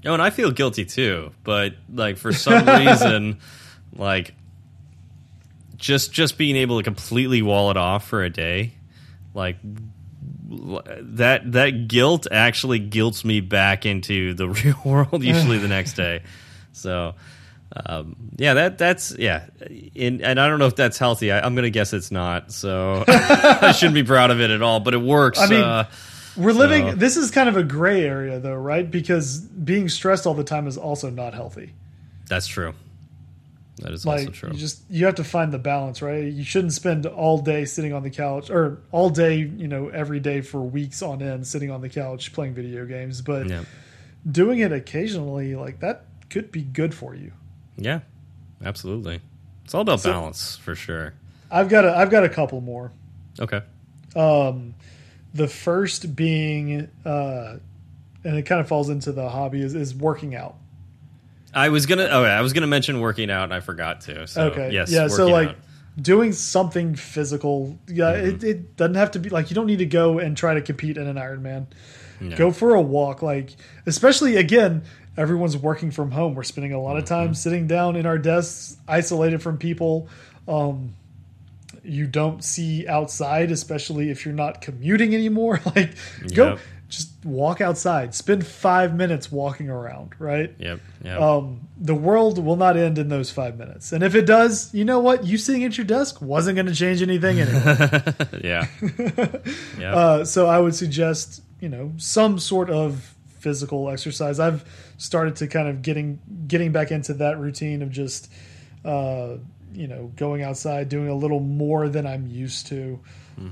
[0.05, 3.39] Oh, and I feel guilty too, but like for some reason,
[3.95, 4.34] like
[5.76, 8.74] just just being able to completely wall it off for a day,
[9.34, 9.57] like
[10.51, 15.24] that that guilt actually guilts me back into the real world.
[15.24, 16.24] Usually the next day,
[16.72, 17.16] so.
[17.86, 19.45] Um, yeah, that that's yeah,
[19.93, 21.32] in, and I don't know if that's healthy.
[21.32, 22.51] I, I'm gonna guess it's not.
[22.51, 24.80] So I shouldn't be proud of it at all.
[24.80, 25.39] But it works.
[25.39, 25.88] I mean, uh,
[26.36, 28.89] We're living, So- this is kind of a gray area though, right?
[28.89, 31.74] Because being stressed all the time is also not healthy.
[32.28, 32.74] that's true.
[33.82, 34.49] That is Like also true.
[34.51, 36.26] you just you have to find the balance, right?
[36.26, 40.20] You shouldn't spend all day sitting on the couch or all day, you know, every
[40.20, 43.63] day for weeks on end sitting on the couch playing video games, but yeah.
[44.30, 47.32] doing it occasionally like that could be good for you.
[47.80, 47.99] Yeah,
[48.63, 49.21] absolutely.
[49.65, 51.13] It's all about So- balance for sure.
[51.51, 52.91] I've got a I've got a couple more.
[53.39, 53.61] Okay.
[54.15, 54.75] Um,
[55.34, 57.57] the first being, uh,
[58.23, 60.55] and it kind of falls into the hobby is, is working out.
[61.53, 62.07] I was gonna.
[62.11, 64.27] Oh, yeah, I was gonna mention working out, and I forgot to.
[64.27, 64.91] So, okay, Yes.
[64.91, 65.07] yeah.
[65.07, 65.55] So like out.
[65.99, 67.80] doing something physical.
[67.88, 70.53] Yeah, it, it doesn't have to be like you don't need to go and try
[70.53, 71.65] to compete in an Ironman.
[72.19, 72.36] No.
[72.36, 73.55] Go for a walk, like
[73.88, 74.84] especially again.
[75.20, 76.34] Everyone's working from home.
[76.34, 77.13] We're spending a lot of Mm-hmm.
[77.13, 80.07] time sitting down in our desks, isolated from people.
[80.47, 80.95] Um,
[81.84, 85.59] you don't see outside, especially if you're not commuting anymore.
[85.76, 85.93] like,
[86.34, 86.59] go Yep.
[86.89, 88.15] just walk outside.
[88.15, 90.13] Spend five minutes walking around.
[90.20, 90.53] Right.
[90.57, 90.80] Yep.
[91.03, 91.22] Yep.
[91.22, 94.84] Um, the world will not end in those five minutes, and if it does, you
[94.86, 95.26] know what?
[95.26, 98.03] You sitting at your desk wasn't going to change anything anyway.
[98.43, 98.67] yeah.
[99.80, 99.95] yeah.
[99.95, 104.39] uh, so I would suggest you know some sort of physical exercise.
[104.39, 104.63] I've
[104.97, 108.31] started to kind of getting getting back into that routine of just
[108.85, 109.37] uh,
[109.73, 112.99] you know going outside, doing a little more than I'm used to,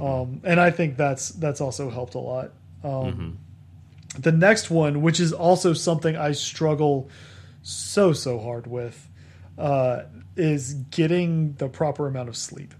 [0.02, 2.52] um, and I think that's that's also helped a lot.
[2.84, 3.40] Um,
[4.20, 7.10] The next one, which is also something I struggle
[7.62, 9.08] so so hard with,
[9.58, 10.04] uh,
[10.36, 12.74] is getting the proper amount of sleep.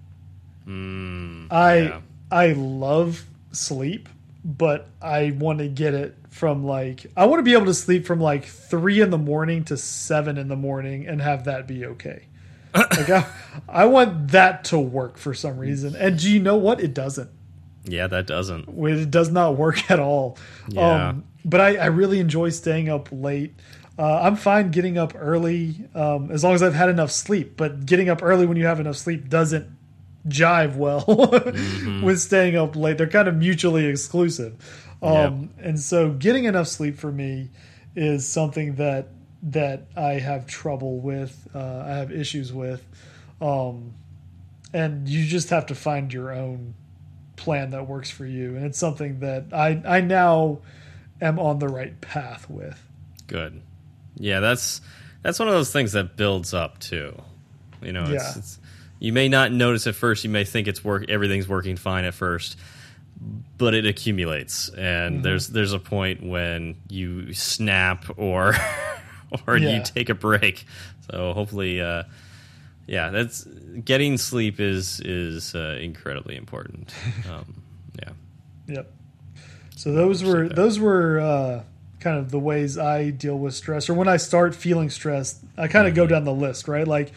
[0.68, 2.02] Mm, I yeah.
[2.32, 4.10] I love sleep,
[4.44, 8.06] but I want to get it from like I want to be able to sleep
[8.06, 11.86] from like three in the morning to seven in the morning and have that be
[11.86, 12.28] okay.
[12.76, 13.26] like I,
[13.68, 16.80] I want that to work for some reason, and do you know what?
[16.80, 17.32] It doesn't.
[17.86, 18.68] Yeah, that doesn't.
[18.70, 20.38] It does not work at all.
[20.68, 21.10] Yeah.
[21.10, 23.56] Um, but I, I really enjoy staying up late.
[23.98, 27.58] Uh, I'm fine getting up early um, as long as I've had enough sleep.
[27.58, 29.68] But getting up early when you have enough sleep doesn't
[30.28, 31.04] jive well
[32.04, 32.98] with staying up late.
[32.98, 34.86] They're kind of mutually exclusive.
[35.02, 37.50] Um, And so getting enough sleep for me
[37.96, 39.10] is something that
[39.44, 41.48] that I have trouble with.
[41.54, 42.84] Uh, I have issues with.
[43.40, 43.94] Um,
[44.74, 46.74] and you just have to find your own
[47.36, 50.58] plan that works for you and it's something that i i now
[51.22, 52.82] am on the right path with
[53.28, 53.62] Good.
[54.16, 54.82] Yeah, that's
[55.22, 57.16] that's one of those things that builds up too.
[57.84, 58.34] You know, it's, Yeah.
[58.38, 58.60] it's
[59.00, 60.24] you may not notice at first.
[60.24, 61.10] You may think it's work.
[61.10, 62.58] Everything's working fine at first,
[63.58, 65.22] but it accumulates, and Mm-hmm.
[65.24, 68.54] there's there's a point when you snap or
[69.48, 69.70] or Yeah.
[69.78, 70.66] you take a break.
[71.12, 72.04] So hopefully, uh,
[72.86, 73.44] yeah, that's
[73.84, 76.94] getting sleep is is uh, incredibly important.
[77.30, 77.62] Um,
[78.02, 78.10] yeah.
[78.68, 78.92] Yep.
[79.76, 81.64] So those were those were uh,
[82.00, 85.68] kind of the ways I deal with stress, or when I start feeling stressed, I
[85.68, 86.88] kind of go down the list, right?
[86.88, 87.12] Like,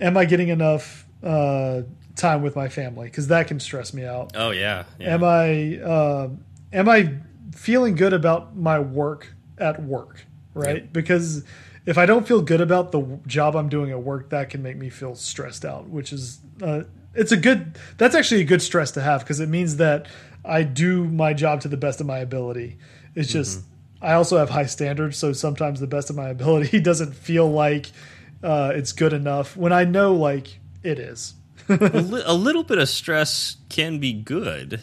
[0.00, 1.82] am I getting enough uh,
[2.18, 3.08] time with my family?
[3.08, 4.32] Because that can stress me out.
[4.34, 4.84] Oh yeah.
[4.98, 5.14] yeah.
[5.14, 6.28] Am I uh,
[6.72, 7.14] am I
[7.54, 10.24] feeling good about my work at work?
[10.54, 10.82] Right?
[10.82, 10.92] Yep.
[10.92, 11.44] Because
[11.86, 14.76] if I don't feel good about the job I'm doing at work, that can make
[14.76, 15.88] me feel stressed out.
[15.88, 16.82] Which is uh,
[17.14, 17.78] it's a good.
[17.96, 20.06] That's actually a good stress to have because it means that
[20.44, 22.78] I do my job to the best of my ability.
[23.14, 23.62] It's just
[24.00, 27.90] I also have high standards, so sometimes the best of my ability doesn't feel like
[28.42, 31.34] uh, it's good enough when I know like it is.
[31.68, 34.80] A, li- a little bit of stress can be good.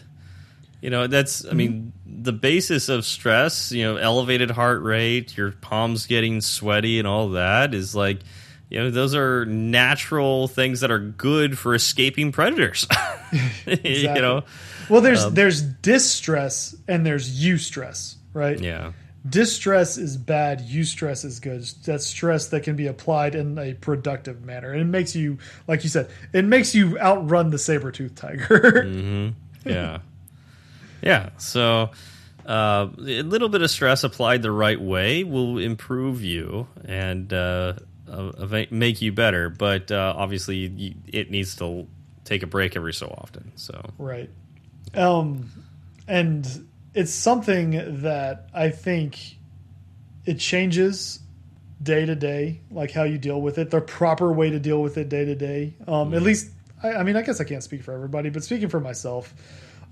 [0.82, 3.72] You know, that's I mean the basis of stress.
[3.72, 8.20] You know, elevated heart rate, your palms getting sweaty, and all that is like.
[8.68, 12.88] You know, those are natural things that are good for escaping predators.
[13.66, 14.44] You know,
[14.90, 18.60] Well, there's um, there's distress and there's eustress, right?
[18.60, 18.94] yeah,
[19.28, 21.64] Distress is bad, eustress is good.
[21.84, 24.72] That's stress that can be applied in a productive manner.
[24.72, 28.86] And it makes you, like you said, it makes you outrun the saber tooth tiger.
[29.66, 30.00] yeah,
[31.02, 31.30] yeah.
[31.38, 31.90] So
[32.46, 37.74] uh, a little bit of stress applied the right way will improve you and uh,
[38.12, 39.50] uh, make you better.
[39.50, 41.88] But uh, obviously, you, it needs to
[42.26, 43.52] take a break every so often.
[43.56, 44.30] So Right.
[44.94, 45.50] Um,
[46.08, 49.20] and it's something that I think
[50.26, 51.20] it changes
[51.84, 54.98] day to day, like how you deal with it, the proper way to deal with
[54.98, 55.76] it day to day.
[55.88, 56.50] Um, At least,
[56.82, 59.34] I, I mean, I guess I can't speak for everybody, but speaking for myself,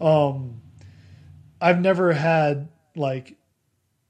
[0.02, 0.62] um,
[1.62, 3.36] I've never had like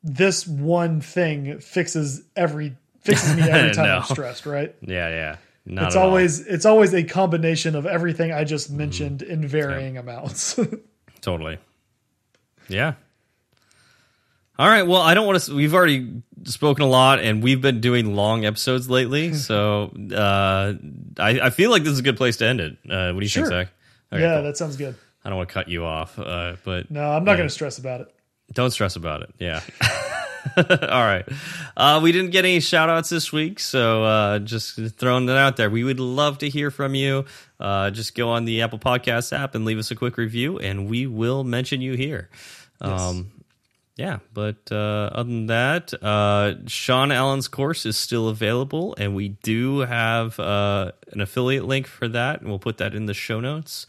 [0.03, 3.97] this one thing fixes every fixes me every time No.
[3.97, 4.73] I'm stressed, right?
[4.81, 5.35] yeah, yeah.
[5.65, 6.09] Not it's at all.
[6.09, 10.59] always it's always a combination of everything I just mentioned in varying amounts.
[11.21, 11.57] Totally.
[12.67, 12.93] Yeah.
[14.59, 14.83] All right.
[14.83, 15.55] Well, I don't want to.
[15.55, 19.33] We've already spoken a lot, and we've been doing long episodes lately.
[19.49, 20.73] so uh,
[21.19, 22.77] I, I feel like this is a good place to end it.
[22.89, 23.43] Uh, what do you Sure.
[23.47, 23.73] think, Zach?
[24.13, 24.43] Okay, yeah, cool.
[24.43, 24.95] that sounds good.
[25.25, 27.77] I don't want to cut you off, uh, but No, I'm not going to stress
[27.79, 28.13] about it.
[28.53, 29.33] don't stress about it.
[29.39, 29.61] Yeah.
[30.57, 31.27] All right.
[31.75, 35.57] Uh, we didn't get any shout outs this week, so uh, just throwing that out
[35.57, 35.69] there.
[35.69, 37.25] We would love to hear from you.
[37.59, 40.89] Uh, just go on the Apple Podcast app and leave us a quick review, and
[40.89, 42.29] we will mention you here.
[42.81, 43.31] Um,
[43.95, 49.29] yeah, but uh, other than that, uh, Sean Allen's course is still available, and we
[49.29, 53.39] do have uh, an affiliate link for that, and we'll put that in the show
[53.39, 53.85] notes.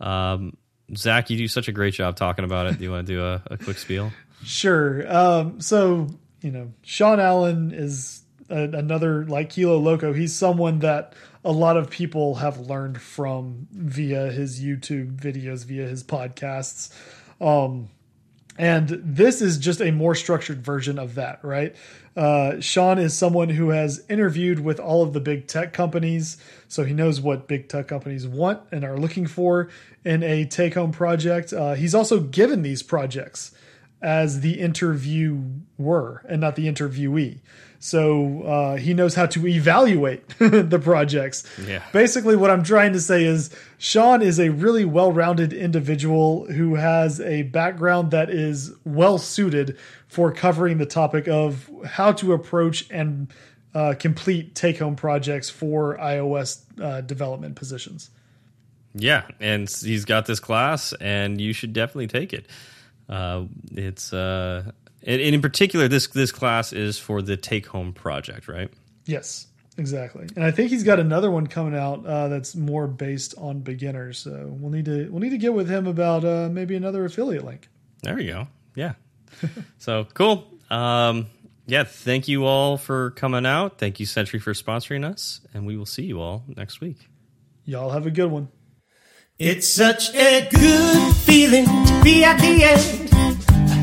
[0.00, 0.56] Um,
[0.96, 2.78] Zach, you do such a great job talking about it.
[2.78, 4.10] Do you want to do a, a quick spiel?
[4.44, 5.10] Sure.
[5.14, 6.08] Um, so
[6.42, 10.12] you know, Sean Allen is a, another like Kilo Loco.
[10.12, 11.14] He's someone that
[11.44, 16.92] a lot of people have learned from via his YouTube videos, via his podcasts.
[17.40, 17.88] Um,
[18.58, 21.74] and this is just a more structured version of that, right?
[22.14, 26.36] Uh, Sean is someone who has interviewed with all of the big tech companies,
[26.68, 29.70] so he knows what big tech companies want and are looking for
[30.04, 31.54] in a take home project.
[31.54, 33.52] Uh, he's also given these projects
[34.02, 37.38] as the interviewer and not the interviewee.
[37.78, 41.44] So uh, he knows how to evaluate the projects.
[41.66, 41.82] Yeah.
[41.92, 46.76] Basically, what I'm trying to say is Sean is a really well rounded individual who
[46.76, 49.76] has a background that is well suited
[50.06, 53.32] for covering the topic of how to approach and
[53.74, 58.10] uh, complete take home projects for iOS uh, development positions.
[58.94, 62.46] Yeah, and he's got this class, and you should definitely take it.
[63.12, 64.70] Uh, it's uh,
[65.02, 68.70] and, and in particular, this this class is for the take home project, right?
[69.04, 70.26] Yes, exactly.
[70.34, 74.18] And I think he's got another one coming out uh, that's more based on beginners.
[74.18, 77.44] So we'll need to we'll need to get with him about uh, maybe another affiliate
[77.44, 77.68] link.
[78.02, 78.48] There you go.
[78.74, 78.94] Yeah.
[79.78, 80.46] so cool.
[80.70, 81.26] Um,
[81.66, 81.84] yeah.
[81.84, 83.76] Thank you all for coming out.
[83.76, 87.08] Thank you, Sentry, for sponsoring us, and we will see you all next week.
[87.66, 88.48] Y'all have a good one.
[89.38, 93.01] It's such a good feeling to be at the end.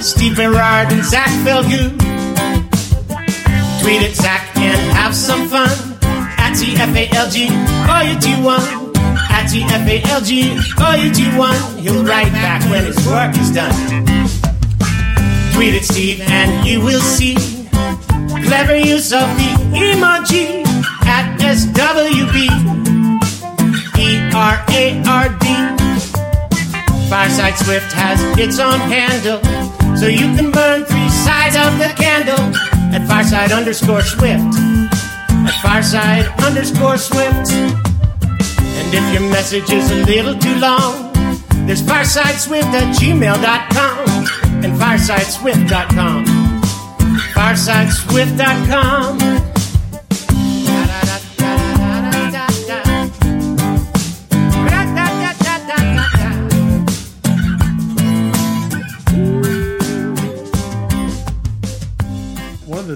[0.00, 1.92] Steve Berard and Zach Falgout.
[3.80, 5.68] Tweet at Zach and have some fun.
[6.38, 7.48] At TFALG,
[7.86, 8.96] OU21.
[9.30, 11.78] At TFALG, OU21.
[11.80, 13.74] He'll write back when his work is done.
[15.54, 17.36] Tweet at Steve and you will see
[18.44, 20.64] clever use of the emoji
[21.04, 22.48] at SWB.
[23.98, 25.46] E-R-A-R-D.
[27.10, 29.40] Fireside Swift has its own handle,
[30.00, 32.40] so you can burn three sides of the candle
[32.94, 34.54] at Fireside underscore Swift.
[35.46, 37.52] At Fireside underscore Swift.
[37.52, 41.12] And if your message is a little too long,
[41.66, 44.08] there's firesideswift at gmail.com
[44.64, 46.24] and firesideswift.com.
[47.34, 49.49] Firesideswift.com.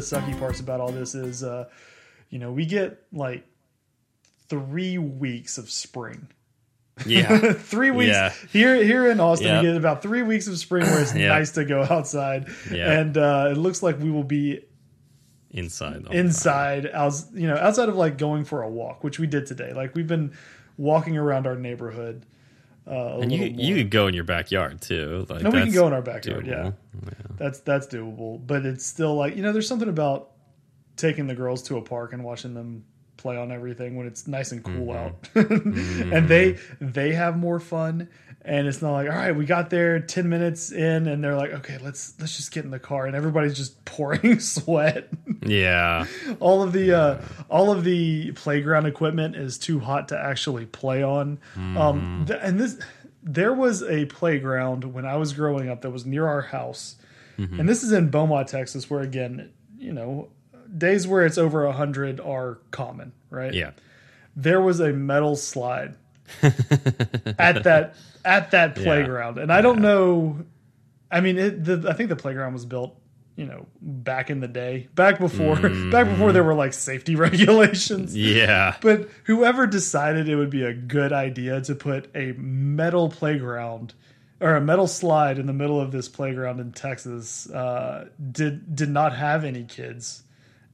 [0.05, 1.68] sucky parts about all this is, uh,
[2.30, 3.44] you know, we get like
[4.48, 6.28] three weeks of spring.
[7.07, 7.52] Yeah.
[7.55, 8.32] three weeks Yeah.
[8.52, 9.48] here here in Austin.
[9.48, 9.62] Yep.
[9.62, 11.28] We get about three weeks of spring where it's Yep.
[11.28, 13.00] nice to go outside, Yeah.
[13.00, 14.61] and uh, it looks like we will be
[15.50, 15.86] Inside.
[15.94, 16.16] all the time.
[16.16, 19.72] inside, out, you know, outside of like going for a walk, which we did today.
[19.72, 20.32] Like we've been
[20.76, 22.26] walking around our neighborhood.
[22.87, 25.26] Uh, And you you could go in your backyard too.
[25.28, 26.47] Like no, we can go in our backyard.
[26.47, 27.37] Yeah, doable.
[27.39, 28.47] that's that's doable.
[28.47, 30.32] But it's still like you know, there's something about
[30.97, 32.85] taking the girls to a park and watching them
[33.16, 38.09] play on everything when it's nice and cool out, and they they have more fun.
[38.47, 41.53] And it's not like, all right, we got there ten minutes in, and they're like,
[41.53, 45.09] okay, let's let's just get in the car, and everybody's just pouring sweat.
[45.47, 46.05] Yeah.
[46.40, 51.03] all of the uh, all of the playground equipment is too hot to actually play
[51.03, 51.38] on.
[51.57, 52.78] Um, th- and this
[53.22, 56.97] there was a playground when I was growing up that was near our house,
[57.38, 60.28] and this is in Beaumont, Texas, where again, you know,
[60.76, 63.55] days where it's over hundred are common, right?
[63.55, 63.70] Yeah.
[64.36, 65.95] There was a metal slide
[67.38, 70.38] at that at that playground, and I don't know.
[71.10, 72.98] I mean, it, the, I think the playground was built,
[73.36, 75.56] you know, back in the day, back before,
[75.90, 78.16] back before there were like safety regulations.
[78.16, 78.76] Yeah.
[78.80, 83.94] But whoever decided it would be a good idea to put a metal playground
[84.40, 88.90] or a metal slide in the middle of this playground in Texas uh, did did
[88.90, 90.22] not have any kids,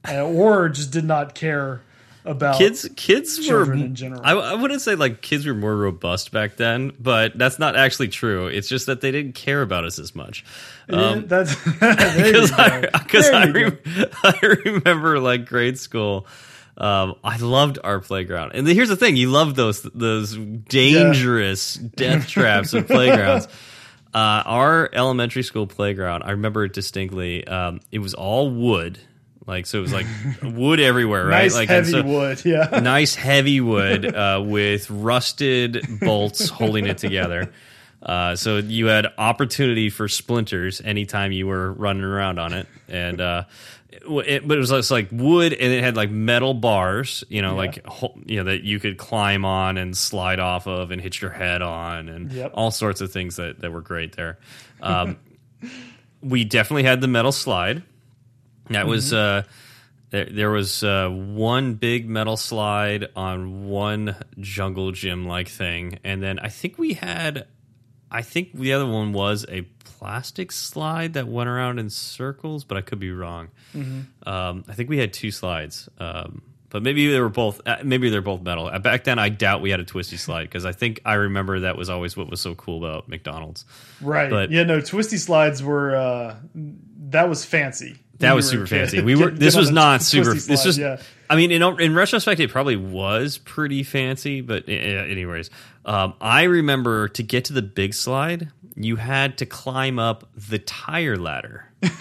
[0.07, 1.81] uh, or just did not care
[2.25, 4.21] about kids kids were in general.
[4.23, 8.09] I, I wouldn't say like kids were more robust back then but that's not actually
[8.09, 10.45] true it's just that they didn't care about us as much
[10.87, 12.51] Yeah, um, that's because.
[12.53, 13.79] I, I, rem-
[14.23, 16.27] I remember like grade school
[16.77, 22.27] um, I loved our playground, and here's the thing: you love those those dangerous death
[22.27, 23.47] traps of playgrounds.
[24.13, 27.45] Uh, our elementary school playground, I remember it distinctly.
[27.47, 28.99] Um, it was all wood,
[29.47, 29.79] like so.
[29.79, 30.05] It was like
[30.43, 31.43] wood everywhere, right?
[31.43, 32.79] nice like heavy so- wood, yeah.
[32.83, 37.51] nice heavy wood uh, with rusted bolts holding it together.
[38.03, 43.21] Uh, so you had opportunity for splinters anytime you were running around on it, and
[43.21, 43.43] uh,
[43.91, 47.55] it, but it was just like wood, and it had like metal bars, you know,
[47.55, 47.85] like
[48.25, 51.61] you know that you could climb on and slide off of and hit your head
[51.61, 52.51] on, and Yep.
[52.55, 54.39] all sorts of things that that were great there.
[54.81, 55.17] Um,
[56.21, 57.83] we definitely had the metal slide.
[58.69, 59.43] That was uh,
[60.11, 60.25] there.
[60.25, 66.39] There was uh, one big metal slide on one jungle gym like thing, and then
[66.39, 67.47] I think we had.
[68.13, 72.77] I think the other one was a plastic slide that went around in circles, but
[72.77, 73.49] I could be wrong.
[73.73, 77.61] Um, I think we had two slides, um, but maybe they were both.
[77.65, 78.67] Uh, maybe they're both metal.
[78.67, 81.61] Uh, Back then, I doubt we had a twisty slide because I think I remember
[81.61, 83.65] that was always what was so cool about McDonald's.
[84.01, 84.29] Right.
[84.29, 87.97] But- yeah, no, twisty slides were uh that was fancy.
[88.21, 89.01] That was super fancy.
[89.03, 89.29] We were.
[89.31, 90.33] Get- This get was not super.
[90.33, 90.77] This was.
[90.77, 91.01] yeah.
[91.29, 94.41] I mean, in in retrospect, it probably was pretty fancy.
[94.41, 95.49] But uh, anyways,
[95.85, 100.59] um, I remember to get to the big slide, you had to climb up the
[100.59, 101.65] tire ladder.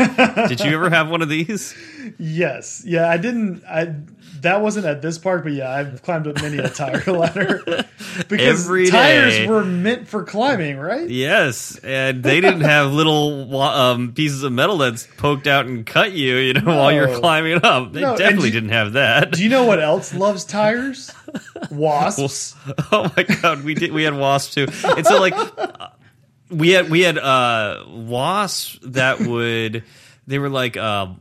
[0.48, 1.74] Did you ever have one of these?
[2.18, 2.82] Yes.
[2.84, 3.94] Yeah, I didn't I
[4.40, 7.62] that wasn't at this park, but yeah, I've climbed up many a tire ladder.
[8.28, 9.46] Because Every tires day.
[9.46, 11.08] were meant for climbing, right?
[11.08, 16.09] Yes, and they didn't have little um, pieces of metal that's poked out and cut
[16.12, 17.92] you, you know, while you're climbing up.
[17.92, 19.32] They No, definitely do- didn't have that.
[19.32, 21.10] Do you know what else loves tires?
[21.70, 22.54] Wasps.
[22.92, 23.92] Oh my god, we did.
[23.92, 25.88] We had wasps too, and so like uh,
[26.50, 29.84] we had we had uh wasps that would
[30.26, 31.20] they were like um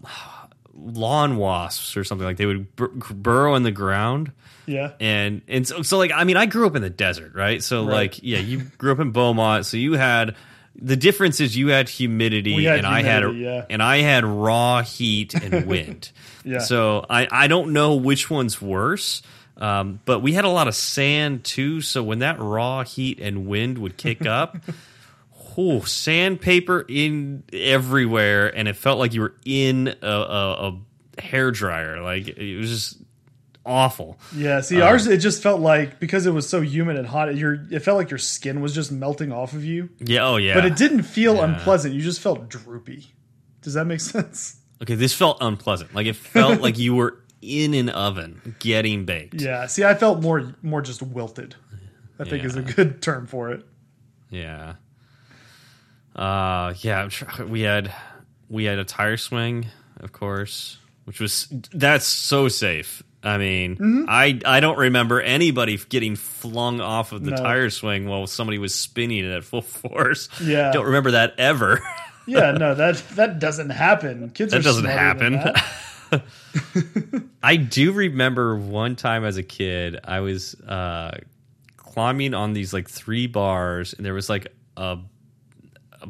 [0.76, 4.32] lawn wasps or something like they would bur- burrow in the ground
[4.66, 4.92] Yeah.
[5.00, 7.86] and and so, so like I mean I grew up in the desert right so
[7.86, 7.94] Right.
[7.94, 10.36] like yeah you grew up in Beaumont so you had
[10.82, 13.66] the difference is you had humidity had and I had humidity, yeah.
[13.70, 16.12] and I had raw heat and wind
[16.44, 16.60] Yeah.
[16.60, 19.22] so I I don't know which one's worse
[19.58, 23.46] um, but we had a lot of sand too so when that raw heat and
[23.48, 24.58] wind would kick up
[25.58, 30.70] oh sandpaper in everywhere and it felt like you were in a, a,
[31.18, 32.98] a hair dryer like it was just
[33.66, 37.06] awful Yeah, Uh, see, ours it just felt like because it was so humid and
[37.08, 39.90] hot, your it felt like your skin was just melting off of you.
[40.00, 40.26] Yeah.
[40.26, 40.54] Oh, yeah.
[40.56, 41.46] But it didn't feel Yeah.
[41.56, 41.94] unpleasant.
[41.94, 43.08] You just felt droopy.
[43.62, 44.56] Does that make sense?
[44.82, 45.94] Okay, this felt unpleasant.
[45.94, 49.42] Like it felt like you were in an oven getting baked.
[49.42, 49.66] Yeah.
[49.68, 51.56] See, I felt more more just wilted.
[52.18, 53.66] I think is a good term for it.
[54.30, 54.76] Yeah.
[56.16, 57.10] Uh, yeah.
[57.48, 57.94] We had
[58.50, 59.68] we had a tire swing,
[60.00, 63.04] of course, which was that's so safe.
[63.24, 64.06] I mean, Mm-hmm.
[64.08, 67.38] I I don't remember anybody getting flung off of the No.
[67.38, 70.30] tire swing while somebody was spinning it at full force.
[70.42, 70.72] Yeah.
[70.72, 71.82] don't remember that ever.
[72.28, 74.30] Yeah, no, that that doesn't happen.
[74.30, 75.34] Kids That doesn't happen.
[75.34, 76.24] that.
[77.42, 81.18] I do remember one time as a kid, I was uh,
[81.78, 85.00] climbing on these like three bars, and there was like a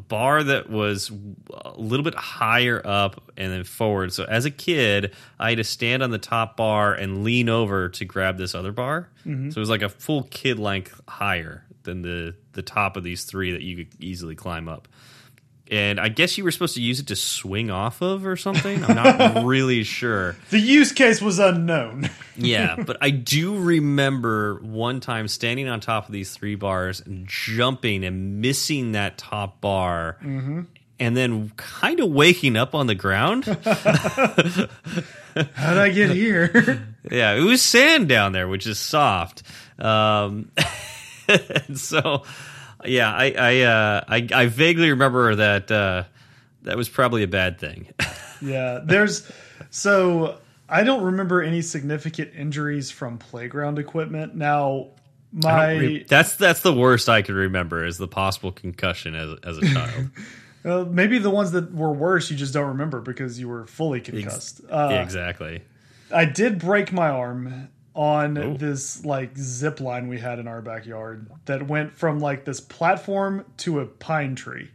[0.08, 1.10] bar that was
[1.52, 4.12] a little bit higher up and then forward.
[4.12, 7.88] So as a kid, I had to stand on the top bar and lean over
[7.90, 9.08] to grab this other bar.
[9.26, 9.50] Mm-hmm.
[9.50, 13.24] So it was like a full kid length higher than the the top of these
[13.24, 14.88] three that you could easily climb up.
[15.70, 18.82] And I guess you were supposed to use it to swing off of or something.
[18.84, 20.34] I'm not really sure.
[20.50, 22.10] The use case was unknown.
[22.42, 27.26] Yeah, but I do remember one time standing on top of these three bars and
[27.28, 30.16] jumping and missing that top bar.
[30.22, 30.66] And
[30.98, 33.44] then kind of waking up on the ground.
[35.54, 36.86] How'd I get here?
[37.10, 39.42] yeah, it was sand down there, which is soft.
[39.78, 40.50] Um,
[41.28, 42.22] and so,
[42.84, 46.04] yeah, I I, uh, I I vaguely remember that uh,
[46.62, 47.88] that was probably a bad thing.
[48.42, 49.30] yeah, there's
[49.70, 54.34] so I don't remember any significant injuries from playground equipment.
[54.34, 54.88] Now,
[55.32, 59.72] my that's that's the worst I could remember is the possible concussion as as a
[59.72, 60.10] child.
[60.92, 64.60] maybe the ones that were worse you just don't remember because you were fully concussed.
[64.68, 65.62] Uh, exactly.
[66.12, 68.54] I did break my arm on Oh.
[68.54, 73.44] this like zip line we had in our backyard that went from like this platform
[73.58, 74.70] to a pine tree.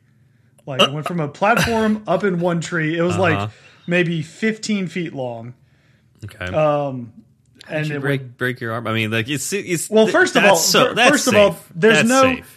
[0.66, 2.98] Like it went from a platform up in one tree.
[2.98, 3.22] It was Uh-huh.
[3.22, 3.50] like
[3.88, 5.54] maybe 15 feet long.
[6.24, 6.46] Okay.
[6.54, 7.14] Um,
[7.68, 8.88] and it break went, break your arm?
[8.88, 9.90] I mean, like it's it's.
[9.90, 12.55] Well, first of all- so, first of all, there's That's no- safe.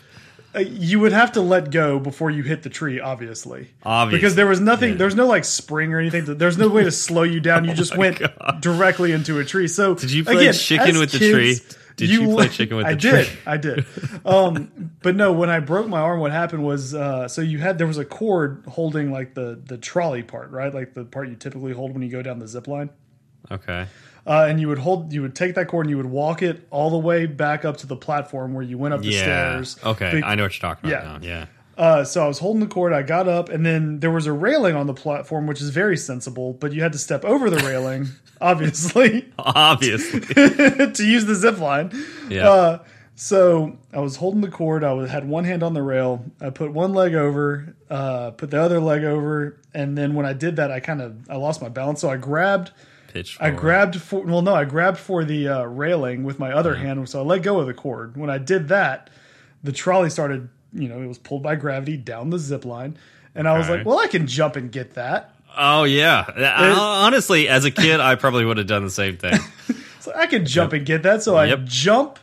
[0.59, 3.71] Uh, you would have to let go before you hit the tree, obviously.
[3.83, 4.97] Obviously, Because there was nothing, yeah.
[4.97, 6.25] there's no like spring or anything.
[6.25, 7.65] There's no way to slow you down.
[7.65, 8.21] You just went
[8.61, 9.69] directly into a tree.
[9.69, 11.59] So Did you play chicken with the tree?
[11.97, 13.11] Did you play chicken with the tree?
[13.45, 13.87] I the did, tree?
[13.97, 14.25] I did.
[14.25, 17.79] Um, but no, when I broke my arm, what happened was, uh, so you had
[17.79, 20.73] there was a cord holding like the the trolley part, right?
[20.73, 22.91] Like the part you typically hold when you go down the zip line.
[23.51, 23.87] Okay.
[24.27, 26.67] Uh, and you would hold, you would take that cord and you would walk it
[26.71, 29.21] all the way back up to the platform where you went up the Yeah.
[29.23, 29.77] stairs.
[29.85, 30.17] Okay.
[30.17, 31.13] Be- I know what you're talking about Yeah.
[31.13, 31.39] now.
[31.39, 31.47] Yeah.
[31.83, 32.93] Uh, so I was holding the cord.
[32.93, 35.97] I got up, and then there was a railing on the platform, which is very
[35.97, 36.53] sensible.
[36.53, 38.09] But you had to step over the railing,
[38.41, 40.21] obviously, Obviously.
[40.35, 41.93] to use the zip line.
[42.29, 42.49] Yeah.
[42.51, 42.79] Uh,
[43.15, 44.83] so I was holding the cord.
[44.85, 46.25] I was, had one hand on the rail.
[46.41, 50.33] I put one leg over, uh, put the other leg over, and then when I
[50.33, 52.01] did that, I kind of I lost my balance.
[52.01, 52.73] So I grabbed
[53.09, 53.37] Pitch.
[53.41, 57.09] I grabbed for well, no, I grabbed for the uh, railing with my other hand,
[57.09, 58.17] so I let go of the cord.
[58.17, 59.11] When I did that,
[59.65, 60.49] the trolley started.
[60.75, 62.99] You know, it was pulled by gravity down the zip line,
[63.35, 65.35] and I was like, "Well, I can jump and get that.
[65.57, 66.27] Oh yeah.
[66.79, 69.39] Honestly, as a kid, I probably would have done the same thing.
[70.01, 71.65] So I can jump and get that." So I Yep.
[71.65, 72.19] jump.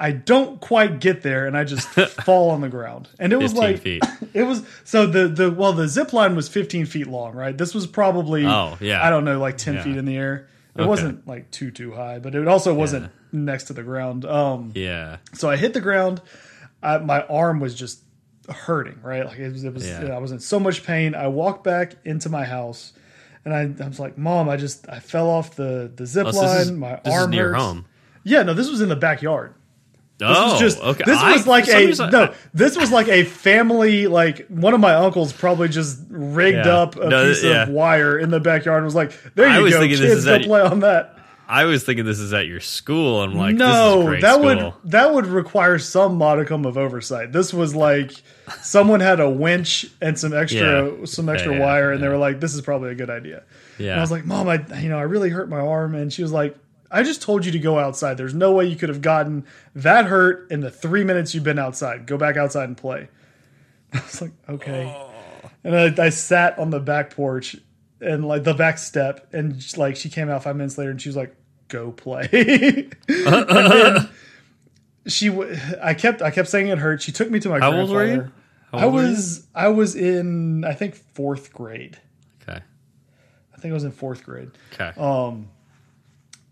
[0.00, 1.88] I don't quite get there, and I just
[2.24, 3.08] fall on the ground.
[3.18, 4.02] And it was like feet.
[4.34, 7.56] it was so the the well the zip line was 15 feet long, right?
[7.56, 9.04] This was probably Oh, yeah.
[9.04, 9.82] I don't know like 10 Yeah.
[9.82, 10.48] feet in the air.
[10.76, 10.88] It Okay.
[10.88, 14.24] wasn't like too too high, but it also wasn't next to the ground.
[14.24, 15.16] Um, Yeah.
[15.34, 16.22] So I hit the ground.
[16.82, 18.00] I, my arm was just
[18.48, 19.26] hurting, right?
[19.26, 20.14] Like it was, it was Yeah.
[20.14, 21.16] I was in so much pain.
[21.16, 22.92] I walked back into my house
[23.44, 26.30] and I, I was like, Mom, I just, I fell off the, the zip Oh,
[26.30, 26.60] so line.
[26.60, 27.62] is, my this arm near hurts.
[27.62, 27.86] home.
[28.22, 29.54] Yeah, no, this was in the backyard.
[30.18, 31.04] This oh, was just, okay.
[31.06, 34.74] this I- was like a, reason, no, I- this was like a family, like one
[34.74, 36.76] of my uncles probably just rigged Yeah.
[36.76, 37.62] up a No, piece yeah.
[37.62, 40.10] of wire in the backyard and was like, there I you was go, thinking kids,
[40.10, 41.14] this is go play on that.
[41.50, 43.22] I was thinking this is at your school.
[43.22, 44.44] I'm like, this is no, that school.
[44.44, 47.32] would that would require some modicum of oversight.
[47.32, 48.12] This was like
[48.60, 51.04] someone had a winch and some extra Yeah.
[51.06, 53.44] some extra Yeah, wire, and they were like, "This is probably a good idea."
[53.78, 53.92] yeah.
[53.92, 56.20] And I was like, "Mom, I you know I really hurt my arm," and she
[56.20, 56.54] was like,
[56.90, 58.16] "I just told you to go outside.
[58.16, 61.58] There's no way you could have gotten that hurt in the three minutes you've been
[61.58, 62.06] outside.
[62.06, 63.08] Go back outside and play."
[63.92, 64.96] I was like, "Okay,"
[65.64, 67.56] and I, I sat on the back porch
[68.00, 71.00] and like the back step, and just, like she came out five minutes later, and
[71.00, 71.34] she was like,
[71.68, 72.88] "Go play."
[75.06, 77.00] She, w- I kept, I kept saying it hurt.
[77.00, 78.32] She took me to my How old were you?
[78.74, 78.92] I you?
[78.92, 81.98] was, I was in, I think fourth grade.
[82.42, 82.60] okay.
[83.54, 84.50] I think I was in fourth grade.
[84.74, 84.92] Okay.
[85.00, 85.48] Um,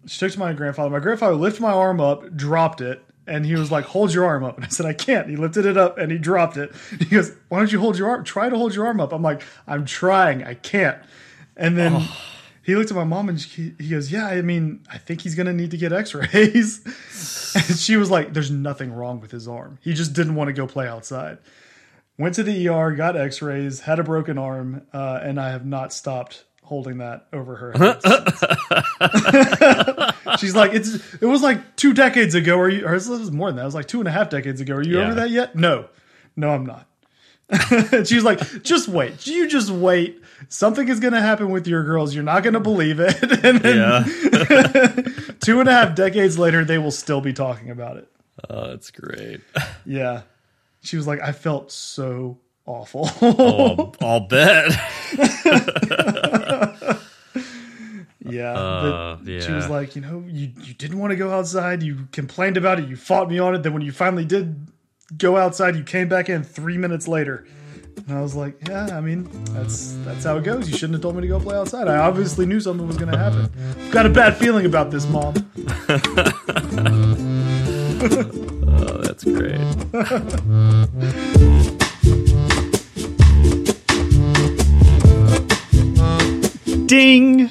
[0.06, 0.90] she took to my grandfather.
[0.90, 4.44] My grandfather lifted my arm up, dropped it, and he was like, "Hold your arm
[4.44, 6.72] up." And I said, "I can't." He lifted it up and he dropped it.
[6.98, 8.24] He goes, "Why don't you hold your arm?
[8.24, 10.42] Try to hold your arm up." I'm like, "I'm trying.
[10.44, 10.98] I can't."
[11.56, 12.16] And then Oh.
[12.62, 15.34] he looked at my mom and she, he goes, "Yeah, I mean, I think he's
[15.34, 16.80] gonna need to get X-rays."
[17.68, 19.78] and she was like, "There's nothing wrong with his arm.
[19.82, 21.38] He just didn't want to go play outside."
[22.18, 25.92] Went to the ER, got X-rays, had a broken arm, uh, and I have not
[25.92, 27.94] stopped holding that over her uh-huh.
[30.26, 30.38] head.
[30.40, 32.58] She's like, it's it was like two decades ago.
[32.58, 32.84] Are you?
[32.86, 33.62] Or this was more than that.
[33.62, 34.74] It was like two and a half decades ago.
[34.74, 35.04] Are you Yeah.
[35.04, 35.54] over that yet?
[35.54, 35.86] No,
[36.34, 36.86] no, I'm not.
[38.06, 39.24] She's like, just wait.
[39.26, 40.20] You just wait.
[40.48, 42.12] Something is going to happen with your girls.
[42.12, 43.16] You're not going to believe it.
[43.44, 44.02] And then yeah.
[45.40, 48.08] two and a half decades later, they will still be talking about it.
[48.50, 49.40] oh, that's great.
[49.84, 50.22] Yeah.
[50.80, 53.08] She was like, I felt so awful.
[53.22, 54.72] Oh, I'll, I'll bet.
[58.28, 61.82] Yeah, Uh, but she was like, you know, you you didn't want to go outside.
[61.82, 62.88] You complained about it.
[62.88, 63.62] You fought me on it.
[63.62, 64.68] Then when you finally did
[65.16, 67.46] go outside, you came back in three minutes later.
[68.08, 70.68] And I was like, yeah, I mean, that's that's how it goes.
[70.70, 71.88] You shouldn't have told me to go play outside.
[71.88, 73.50] I obviously knew something was going to happen.
[73.78, 75.34] I've got a bad feeling about this, mom.
[78.78, 79.56] Oh, that's great.
[86.86, 87.50] Ding.